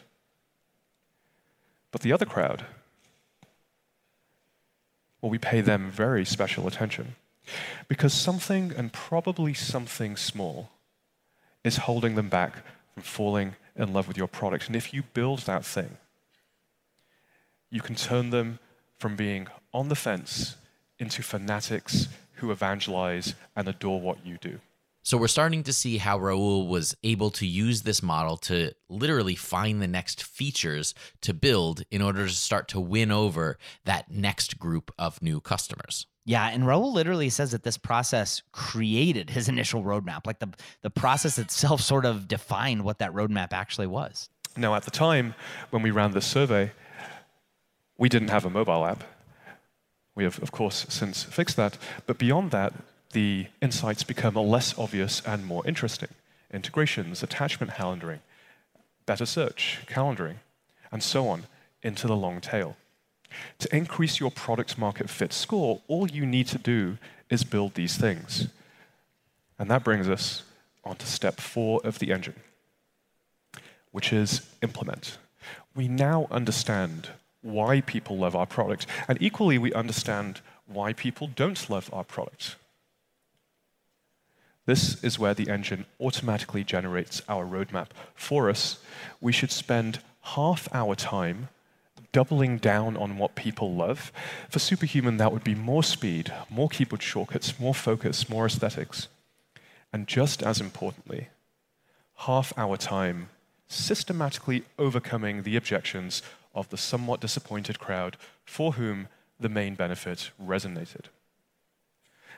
But 1.91 2.01
the 2.01 2.11
other 2.11 2.25
crowd, 2.25 2.65
well, 5.21 5.29
we 5.29 5.37
pay 5.37 5.61
them 5.61 5.89
very 5.89 6.25
special 6.25 6.67
attention 6.67 7.15
because 7.87 8.13
something, 8.13 8.73
and 8.75 8.91
probably 8.91 9.53
something 9.53 10.17
small, 10.17 10.71
is 11.63 11.77
holding 11.77 12.15
them 12.15 12.29
back 12.29 12.63
from 12.93 13.03
falling 13.03 13.55
in 13.75 13.93
love 13.93 14.07
with 14.07 14.17
your 14.17 14.27
product. 14.27 14.67
And 14.67 14.75
if 14.75 14.93
you 14.93 15.03
build 15.03 15.39
that 15.39 15.65
thing, 15.65 15.97
you 17.69 17.81
can 17.81 17.95
turn 17.95 18.29
them 18.29 18.59
from 18.97 19.15
being 19.15 19.47
on 19.73 19.89
the 19.89 19.95
fence 19.95 20.55
into 20.99 21.21
fanatics 21.21 22.07
who 22.35 22.51
evangelize 22.51 23.35
and 23.55 23.67
adore 23.67 23.99
what 23.99 24.25
you 24.25 24.37
do. 24.37 24.59
So 25.07 25.15
we're 25.15 25.29
starting 25.29 25.63
to 25.63 25.71
see 25.71 25.99
how 25.99 26.19
Rahul 26.19 26.67
was 26.67 26.93
able 27.01 27.31
to 27.31 27.47
use 27.47 27.83
this 27.83 28.03
model 28.03 28.35
to 28.39 28.73
literally 28.89 29.35
find 29.35 29.81
the 29.81 29.87
next 29.87 30.21
features 30.21 30.93
to 31.21 31.33
build 31.33 31.83
in 31.89 32.01
order 32.01 32.27
to 32.27 32.33
start 32.33 32.67
to 32.67 32.81
win 32.81 33.09
over 33.09 33.57
that 33.85 34.11
next 34.11 34.59
group 34.59 34.93
of 34.99 35.21
new 35.21 35.39
customers. 35.39 36.07
Yeah, 36.25 36.49
and 36.49 36.65
Rahul 36.65 36.91
literally 36.91 37.29
says 37.29 37.51
that 37.51 37.63
this 37.63 37.77
process 37.77 38.41
created 38.51 39.29
his 39.29 39.47
initial 39.53 39.81
roadmap. 39.81 40.27
Like 40.27 40.39
the 40.39 40.49
the 40.81 40.89
process 40.89 41.39
itself 41.39 41.79
sort 41.79 42.03
of 42.03 42.27
defined 42.27 42.83
what 42.83 42.99
that 42.99 43.13
roadmap 43.13 43.53
actually 43.53 43.87
was. 43.87 44.27
Now, 44.57 44.75
at 44.75 44.83
the 44.83 44.91
time 44.91 45.35
when 45.69 45.83
we 45.83 45.91
ran 45.91 46.11
this 46.11 46.27
survey, 46.27 46.71
we 47.97 48.09
didn't 48.09 48.27
have 48.27 48.43
a 48.43 48.49
mobile 48.49 48.85
app. 48.85 49.05
We 50.15 50.25
have, 50.25 50.43
of 50.43 50.51
course, 50.51 50.85
since 50.89 51.23
fixed 51.23 51.55
that. 51.55 51.77
But 52.07 52.17
beyond 52.17 52.51
that, 52.51 52.73
the 53.17 53.47
insights 53.63 54.03
become 54.03 54.35
less 54.35 54.77
obvious 54.77 55.23
and 55.25 55.43
more 55.43 55.65
interesting. 55.65 56.09
Integrations, 56.53 57.23
attachment 57.23 57.71
calendaring, 57.71 58.19
better 59.07 59.25
search, 59.25 59.79
calendaring, 59.87 60.35
and 60.91 61.01
so 61.01 61.27
on 61.27 61.47
into 61.81 62.05
the 62.05 62.15
long 62.15 62.39
tail. 62.39 62.77
To 63.57 63.75
increase 63.75 64.19
your 64.19 64.29
product 64.29 64.77
market 64.77 65.09
fit 65.09 65.33
score, 65.33 65.81
all 65.87 66.07
you 66.07 66.27
need 66.27 66.45
to 66.49 66.59
do 66.59 66.99
is 67.27 67.43
build 67.43 67.73
these 67.73 67.97
things. 67.97 68.49
And 69.57 69.67
that 69.71 69.83
brings 69.83 70.07
us 70.07 70.43
on 70.83 70.97
to 70.97 71.07
step 71.07 71.41
four 71.41 71.81
of 71.83 71.97
the 71.97 72.11
engine, 72.11 72.39
which 73.91 74.13
is 74.13 74.41
implement. 74.61 75.17
We 75.73 75.87
now 75.87 76.27
understand 76.29 77.09
why 77.41 77.81
people 77.81 78.19
love 78.19 78.35
our 78.35 78.45
product, 78.45 78.85
and 79.07 79.17
equally, 79.19 79.57
we 79.57 79.73
understand 79.73 80.41
why 80.67 80.93
people 80.93 81.31
don't 81.35 81.67
love 81.67 81.89
our 81.91 82.03
product. 82.03 82.57
This 84.67 85.01
is 85.01 85.17
where 85.17 85.33
the 85.33 85.49
engine 85.49 85.85
automatically 85.99 86.63
generates 86.63 87.21
our 87.29 87.45
roadmap 87.45 87.87
for 88.13 88.49
us. 88.49 88.79
We 89.21 89.31
should 89.31 89.51
spend 89.51 89.99
half 90.35 90.67
our 90.73 90.93
time 90.93 91.47
doubling 92.11 92.57
down 92.57 92.97
on 92.97 93.17
what 93.17 93.33
people 93.35 93.73
love. 93.73 94.11
For 94.49 94.59
Superhuman, 94.59 95.17
that 95.17 95.31
would 95.31 95.43
be 95.43 95.55
more 95.55 95.83
speed, 95.83 96.33
more 96.49 96.67
keyboard 96.67 97.01
shortcuts, 97.01 97.57
more 97.57 97.73
focus, 97.73 98.29
more 98.29 98.45
aesthetics. 98.45 99.07
And 99.93 100.05
just 100.05 100.43
as 100.43 100.59
importantly, 100.59 101.29
half 102.27 102.51
our 102.57 102.75
time 102.75 103.29
systematically 103.69 104.63
overcoming 104.77 105.43
the 105.43 105.55
objections 105.55 106.21
of 106.53 106.69
the 106.69 106.77
somewhat 106.77 107.21
disappointed 107.21 107.79
crowd 107.79 108.17
for 108.43 108.73
whom 108.73 109.07
the 109.39 109.49
main 109.49 109.75
benefit 109.75 110.31
resonated. 110.43 111.05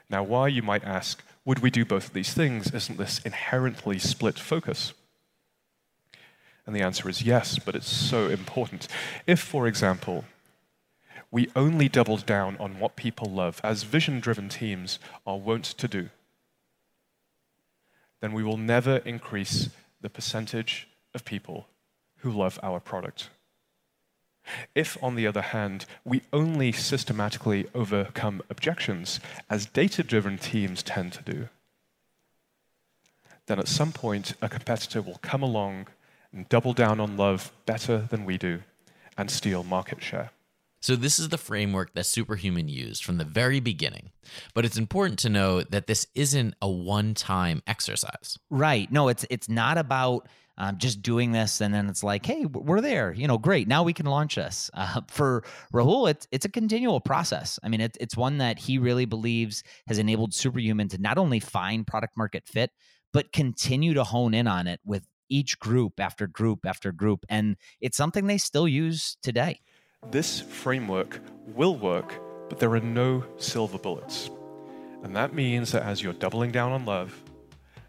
Now, 0.10 0.24
why, 0.24 0.48
you 0.48 0.62
might 0.62 0.84
ask, 0.84 1.24
would 1.49 1.59
we 1.63 1.71
do 1.71 1.83
both 1.83 2.05
of 2.05 2.13
these 2.13 2.31
things? 2.31 2.69
Isn't 2.75 2.99
this 2.99 3.17
inherently 3.25 3.97
split 3.97 4.38
focus? 4.38 4.93
And 6.67 6.75
the 6.75 6.83
answer 6.83 7.09
is 7.09 7.23
yes, 7.23 7.57
but 7.57 7.73
it's 7.73 7.89
so 7.89 8.27
important. 8.27 8.88
If, 9.25 9.39
for 9.39 9.65
example, 9.65 10.25
we 11.31 11.49
only 11.55 11.89
doubled 11.89 12.27
down 12.27 12.55
on 12.57 12.79
what 12.79 12.95
people 12.95 13.31
love, 13.31 13.62
as 13.63 13.81
vision 13.81 14.19
driven 14.19 14.47
teams 14.47 14.99
are 15.25 15.39
wont 15.39 15.63
to 15.65 15.88
do, 15.88 16.09
then 18.19 18.33
we 18.33 18.43
will 18.43 18.57
never 18.57 18.97
increase 18.97 19.69
the 20.01 20.09
percentage 20.12 20.88
of 21.15 21.25
people 21.25 21.65
who 22.17 22.29
love 22.29 22.59
our 22.62 22.79
product. 22.79 23.31
If, 24.75 25.01
on 25.03 25.15
the 25.15 25.27
other 25.27 25.41
hand, 25.41 25.85
we 26.03 26.21
only 26.33 26.71
systematically 26.71 27.67
overcome 27.73 28.41
objections, 28.49 29.19
as 29.49 29.65
data 29.65 30.03
driven 30.03 30.38
teams 30.38 30.83
tend 30.83 31.13
to 31.13 31.23
do, 31.23 31.49
then 33.47 33.59
at 33.59 33.67
some 33.67 33.91
point 33.91 34.33
a 34.41 34.49
competitor 34.49 35.01
will 35.01 35.19
come 35.21 35.41
along 35.41 35.88
and 36.31 36.47
double 36.49 36.73
down 36.73 36.99
on 36.99 37.17
love 37.17 37.51
better 37.65 38.07
than 38.09 38.25
we 38.25 38.38
do 38.38 38.62
and 39.17 39.29
steal 39.29 39.63
market 39.63 40.01
share. 40.01 40.31
So, 40.81 40.95
this 40.95 41.19
is 41.19 41.27
the 41.27 41.38
framework 41.38 41.93
that 41.93 42.05
Superhuman 42.05 42.69
used 42.69 43.03
from 43.03 43.17
the 43.17 43.25
very 43.25 43.59
beginning. 43.59 44.12
But 44.53 44.63
it's 44.63 44.77
important 44.77 45.19
to 45.19 45.29
know 45.29 45.62
that 45.62 45.88
this 45.88 46.07
isn't 46.15 46.53
a 46.62 46.69
one 46.69 47.13
time 47.13 47.62
exercise. 47.67 48.38
Right. 48.49 48.89
No, 48.89 49.09
it's 49.09 49.25
it's 49.29 49.49
not 49.49 49.77
about 49.77 50.27
um, 50.60 50.78
just 50.78 51.02
doing 51.02 51.32
this 51.32 51.62
and 51.62 51.74
then 51.74 51.89
it's 51.89 52.04
like 52.04 52.26
hey 52.26 52.45
we're 52.45 52.82
there 52.82 53.13
you 53.13 53.28
know 53.28 53.38
great 53.38 53.67
now 53.67 53.82
we 53.82 53.93
can 53.93 54.06
launch 54.06 54.36
this. 54.36 54.69
Uh, 54.80 55.02
for 55.08 55.43
rahul 55.74 56.10
it's, 56.10 56.26
it's 56.32 56.45
a 56.45 56.50
continual 56.50 57.02
process. 57.02 57.60
I 57.63 57.69
mean 57.69 57.82
it, 57.82 57.98
it's 58.00 58.15
one 58.15 58.38
that 58.38 58.58
he 58.58 58.78
really 58.78 59.06
believes 59.06 59.62
has 59.88 59.98
enabled 59.98 60.34
superhuman 60.34 60.88
to 60.89 60.98
not 60.98 61.17
only 61.17 61.39
find 61.39 61.86
product 61.86 62.15
market 62.15 62.48
fit 62.48 62.72
but 63.12 63.34
continue 63.34 63.93
to 63.93 64.04
hone 64.04 64.34
in 64.34 64.48
on 64.48 64.67
it 64.67 64.80
with 64.86 65.06
each 65.28 65.60
group 65.60 66.00
after 66.00 66.28
group 66.28 66.65
after 66.65 66.91
group 66.93 67.26
and 67.30 67.58
it's 67.82 67.98
something 67.98 68.28
they 68.28 68.38
still 68.38 68.67
use 68.67 69.17
today. 69.22 69.60
This 70.12 70.39
framework 70.39 71.19
will 71.48 71.76
work 71.76 72.13
but 72.50 72.60
there 72.60 72.72
are 72.72 72.80
no 72.80 73.24
silver 73.38 73.78
bullets. 73.78 74.30
And 75.04 75.15
that 75.15 75.34
means 75.34 75.72
that 75.72 75.84
as 75.84 76.02
you're 76.02 76.13
doubling 76.13 76.52
down 76.52 76.72
on 76.72 76.86
love 76.86 77.22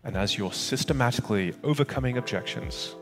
and 0.04 0.16
as 0.16 0.38
you're 0.38 0.52
systematically 0.52 1.54
overcoming 1.62 2.16
objections, 2.18 2.94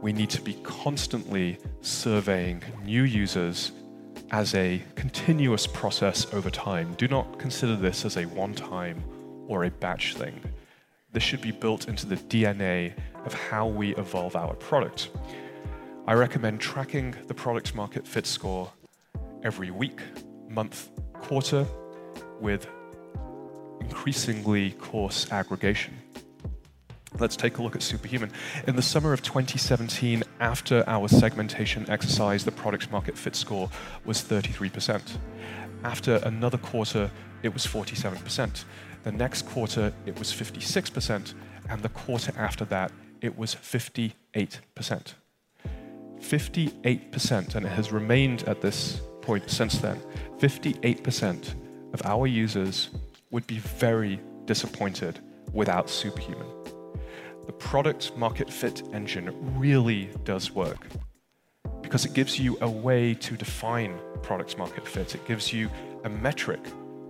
we 0.00 0.12
need 0.12 0.30
to 0.30 0.40
be 0.40 0.54
constantly 0.62 1.58
surveying 1.80 2.62
new 2.84 3.02
users 3.04 3.72
as 4.30 4.54
a 4.54 4.82
continuous 4.94 5.66
process 5.66 6.32
over 6.32 6.50
time. 6.50 6.94
Do 6.94 7.06
not 7.08 7.38
consider 7.38 7.76
this 7.76 8.04
as 8.04 8.16
a 8.16 8.24
one 8.24 8.54
time 8.54 9.02
or 9.46 9.64
a 9.64 9.70
batch 9.70 10.14
thing. 10.16 10.40
This 11.12 11.22
should 11.22 11.42
be 11.42 11.52
built 11.52 11.88
into 11.88 12.06
the 12.06 12.16
DNA 12.16 12.94
of 13.26 13.34
how 13.34 13.66
we 13.66 13.94
evolve 13.96 14.34
our 14.34 14.54
product. 14.54 15.10
I 16.06 16.14
recommend 16.14 16.60
tracking 16.60 17.14
the 17.26 17.34
product 17.34 17.74
market 17.74 18.06
fit 18.06 18.26
score 18.26 18.72
every 19.44 19.70
week, 19.70 20.00
month, 20.48 20.90
quarter 21.12 21.66
with 22.40 22.66
increasingly 23.82 24.72
coarse 24.72 25.30
aggregation. 25.32 25.94
Let's 27.18 27.36
take 27.36 27.58
a 27.58 27.62
look 27.62 27.76
at 27.76 27.82
Superhuman. 27.82 28.32
In 28.66 28.76
the 28.76 28.82
summer 28.82 29.12
of 29.12 29.22
2017, 29.22 30.22
after 30.40 30.82
our 30.86 31.08
segmentation 31.08 31.84
exercise, 31.90 32.44
the 32.44 32.52
product 32.52 32.90
market 32.90 33.18
fit 33.18 33.36
score 33.36 33.68
was 34.04 34.22
33%. 34.22 35.18
After 35.84 36.16
another 36.16 36.58
quarter, 36.58 37.10
it 37.42 37.52
was 37.52 37.66
47%. 37.66 38.64
The 39.02 39.12
next 39.12 39.46
quarter, 39.46 39.92
it 40.06 40.18
was 40.18 40.32
56%. 40.32 41.34
And 41.68 41.82
the 41.82 41.90
quarter 41.90 42.32
after 42.36 42.64
that, 42.66 42.92
it 43.20 43.36
was 43.36 43.54
58%. 43.54 44.12
58%, 44.34 45.14
and 47.54 47.66
it 47.66 47.68
has 47.68 47.92
remained 47.92 48.44
at 48.44 48.60
this 48.60 49.00
point 49.20 49.50
since 49.50 49.78
then. 49.78 50.00
58% 50.38 51.54
of 51.92 52.02
our 52.04 52.26
users 52.26 52.90
would 53.32 53.46
be 53.48 53.58
very 53.58 54.20
disappointed 54.44 55.18
without 55.52 55.90
Superhuman. 55.90 56.46
The 57.46 57.52
product 57.52 58.16
market 58.16 58.48
fit 58.48 58.82
engine 58.92 59.34
really 59.58 60.10
does 60.22 60.52
work 60.52 60.86
because 61.82 62.04
it 62.04 62.12
gives 62.12 62.38
you 62.38 62.56
a 62.60 62.70
way 62.70 63.14
to 63.14 63.36
define 63.36 63.98
product 64.22 64.56
market 64.56 64.86
fit. 64.86 65.14
It 65.16 65.26
gives 65.26 65.52
you 65.52 65.68
a 66.04 66.08
metric 66.08 66.60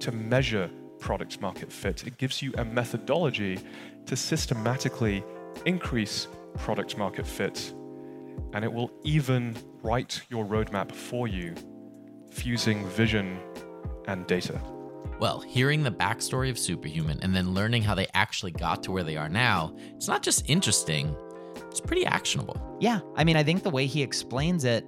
to 0.00 0.11
measure 0.11 0.70
product 0.98 1.40
market 1.40 1.70
fit. 1.70 2.06
It 2.06 2.16
gives 2.16 2.40
you 2.40 2.52
a 2.56 2.64
methodology 2.64 3.58
to 4.06 4.16
systematically 4.16 5.22
increase 5.66 6.28
product 6.56 6.96
market 6.96 7.26
fit 7.26 7.74
and 8.54 8.64
it 8.64 8.72
will 8.72 8.90
even 9.04 9.56
write 9.82 10.22
your 10.30 10.44
roadmap 10.44 10.92
for 10.92 11.28
you, 11.28 11.54
fusing 12.30 12.87
vision 12.88 13.38
and 14.06 14.26
data. 14.26 14.58
Well, 15.22 15.38
hearing 15.38 15.85
the 15.85 15.92
backstory 15.92 16.50
of 16.50 16.58
Superhuman 16.58 17.20
and 17.22 17.32
then 17.32 17.54
learning 17.54 17.85
how 17.85 17.94
they 17.94 18.08
actually 18.12 18.50
got 18.50 18.82
to 18.82 18.90
where 18.90 19.04
they 19.04 19.16
are 19.16 19.28
now, 19.28 19.72
it's 19.94 20.08
not 20.08 20.20
just 20.20 20.50
interesting, 20.50 21.14
it's 21.70 21.80
pretty 21.80 22.04
actionable. 22.04 22.61
Yeah. 22.80 22.98
I 23.14 23.22
mean, 23.22 23.37
I 23.37 23.44
think 23.44 23.62
the 23.62 23.70
way 23.70 23.87
he 23.87 24.02
explains 24.02 24.64
it, 24.64 24.85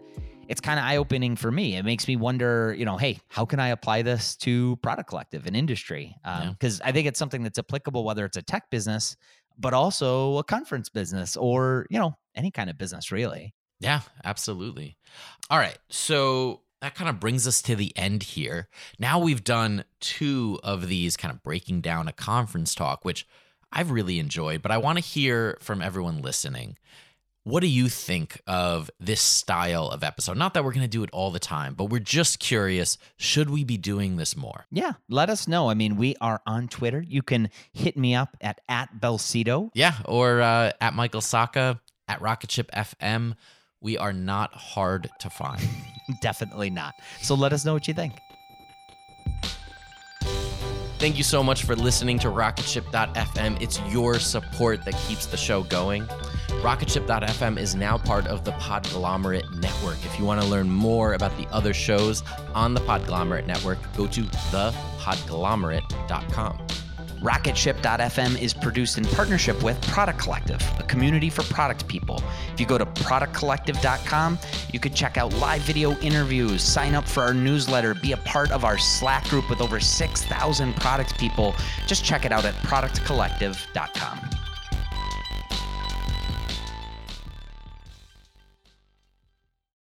it's 0.49 0.61
kind 0.61 0.81
of 0.81 0.87
eye 0.87 0.97
opening 0.97 1.37
for 1.37 1.53
me. 1.53 1.77
It 1.77 1.85
makes 1.85 2.09
me 2.09 2.17
wonder, 2.17 2.75
you 2.77 2.85
know, 2.85 2.97
hey, 2.97 3.21
how 3.29 3.45
can 3.45 3.61
I 3.61 3.69
apply 3.69 4.03
this 4.03 4.35
to 4.39 4.75
Product 4.83 5.09
Collective 5.09 5.47
and 5.47 5.55
industry? 5.55 6.17
Because 6.25 6.81
um, 6.81 6.89
I 6.89 6.91
think 6.91 7.07
it's 7.07 7.19
something 7.21 7.45
that's 7.45 7.61
applicable 7.61 8.03
whether 8.05 8.25
it's 8.25 8.37
a 8.37 8.43
tech 8.43 8.71
business, 8.71 9.17
but 9.57 9.73
also 9.73 10.39
a 10.39 10.43
conference 10.43 10.89
business 10.89 11.37
or, 11.37 11.87
you 11.91 12.01
know, 12.01 12.13
any 12.35 12.51
kind 12.51 12.69
of 12.69 12.77
business 12.77 13.13
really. 13.13 13.55
Yeah, 13.79 14.01
absolutely. 14.25 14.97
All 15.49 15.59
right. 15.59 15.79
So 15.91 16.63
that 16.85 16.95
kind 16.95 17.09
of 17.09 17.19
brings 17.19 17.49
us 17.49 17.63
to 17.63 17.75
the 17.75 17.97
end 17.97 18.23
here. 18.23 18.69
Now 18.99 19.19
we've 19.19 19.43
done 19.43 19.85
two 20.01 20.61
of 20.63 20.87
these 20.87 21.17
kind 21.17 21.33
of 21.33 21.43
breaking 21.43 21.81
down 21.81 22.09
a 22.09 22.13
conference 22.13 22.75
talk, 22.75 23.07
which 23.07 23.27
I've 23.73 23.91
really 23.91 24.19
enjoyed, 24.19 24.61
but 24.61 24.71
I 24.71 24.77
want 24.77 24.99
to 24.99 25.03
hear 25.03 25.57
from 25.63 25.81
everyone 25.81 26.21
listening. 26.21 26.77
What 27.43 27.61
do 27.61 27.69
you 27.69 27.89
think 27.89 28.39
of 28.47 28.91
this 29.01 29.23
style 29.23 29.89
of 29.89 30.05
episode? 30.05 30.37
Not 30.37 30.53
that 30.53 30.63
we're 30.63 30.75
going 30.75 30.83
to 30.83 30.89
do 30.89 31.03
it 31.03 31.11
all 31.11 31.31
the 31.31 31.39
time, 31.39 31.73
but 31.73 31.87
we're 31.87 32.01
just 32.01 32.39
curious 32.39 32.99
should 33.17 33.49
we 33.49 33.65
be 33.65 33.79
doing 33.79 34.17
this 34.17 34.37
more? 34.37 34.67
Yeah, 34.71 34.93
let 35.09 35.31
us 35.31 35.49
know. 35.49 35.71
I 35.71 35.75
mean, 35.75 35.97
we 35.97 36.17
are 36.21 36.43
on 36.47 36.69
Twitter. 36.69 37.03
You 37.03 37.23
can 37.23 37.49
hit 37.73 37.97
me 37.97 38.15
up 38.15 38.37
at, 38.43 38.61
at 38.69 39.01
Belsito. 39.01 39.71
Yeah, 39.73 39.95
or 40.05 40.43
uh, 40.43 40.73
at 40.83 40.93
Michael 40.93 41.23
Sacca, 41.23 41.81
at 42.09 42.21
Rocketship 42.21 42.71
FM. 42.73 43.37
We 43.85 43.97
are 43.99 44.15
not 44.15 44.55
hard 44.55 45.11
to 45.19 45.31
find. 45.31 45.61
Definitely 46.21 46.71
not. 46.71 46.97
So 47.21 47.35
let 47.35 47.53
us 47.53 47.67
know 47.67 47.75
what 47.75 47.87
you 47.87 47.93
think. 47.93 48.23
Thank 50.99 51.19
you 51.19 51.25
so 51.25 51.43
much 51.43 51.65
for 51.65 51.77
listening 51.77 52.19
to 52.21 52.29
Rocketship.fm. 52.29 53.61
It's 53.61 53.79
your 53.91 54.19
support 54.19 54.87
that 54.87 54.95
keeps 55.07 55.27
the 55.27 55.37
show 55.37 55.65
going. 55.65 56.07
Rocketship.fm 56.63 57.59
is 57.59 57.75
now 57.75 57.99
part 57.99 58.27
of 58.27 58.47
the 58.47 58.53
Podglomerate 58.53 59.61
Network. 59.61 60.03
If 60.03 60.19
you 60.19 60.25
want 60.25 60.41
to 60.41 60.47
learn 60.47 60.71
more 60.71 61.13
about 61.13 61.37
the 61.37 61.47
other 61.53 61.75
shows 61.75 62.23
on 62.55 62.73
the 62.73 62.81
Podglomerate 62.81 63.47
Network, 63.47 63.77
go 63.95 64.07
to 64.07 64.23
thepodglomerate.com. 64.23 66.84
Rocketship.fm 67.25 68.39
is 68.39 68.53
produced 68.53 68.99
in 68.99 69.05
partnership 69.07 69.63
with 69.63 69.81
Product 69.87 70.19
Collective, 70.19 70.61
a 70.79 70.83
community 70.83 71.31
for 71.31 71.43
product 71.45 71.89
people. 71.89 72.23
If 72.53 72.61
you 72.61 72.67
go 72.67 72.77
to 72.77 72.85
productcollective.com, 72.85 74.39
you 74.71 74.79
can 74.79 74.93
check 74.93 75.17
out 75.17 75.33
live 75.37 75.63
video 75.63 75.93
interviews, 76.01 76.63
sign 76.63 76.95
up 76.95 77.09
for 77.09 77.23
our 77.23 77.33
newsletter, 77.33 77.95
be 77.95 78.13
a 78.13 78.19
part 78.19 78.51
of 78.53 78.63
our 78.63 78.77
Slack 78.77 79.27
group 79.31 79.49
with 79.49 79.63
over 79.63 79.81
6,000 79.81 80.77
product 80.77 81.19
people. 81.19 81.55
Just 81.87 82.05
check 82.05 82.27
it 82.27 82.33
out 82.33 82.45
at 82.45 82.53
productcollective.com. 82.57 84.44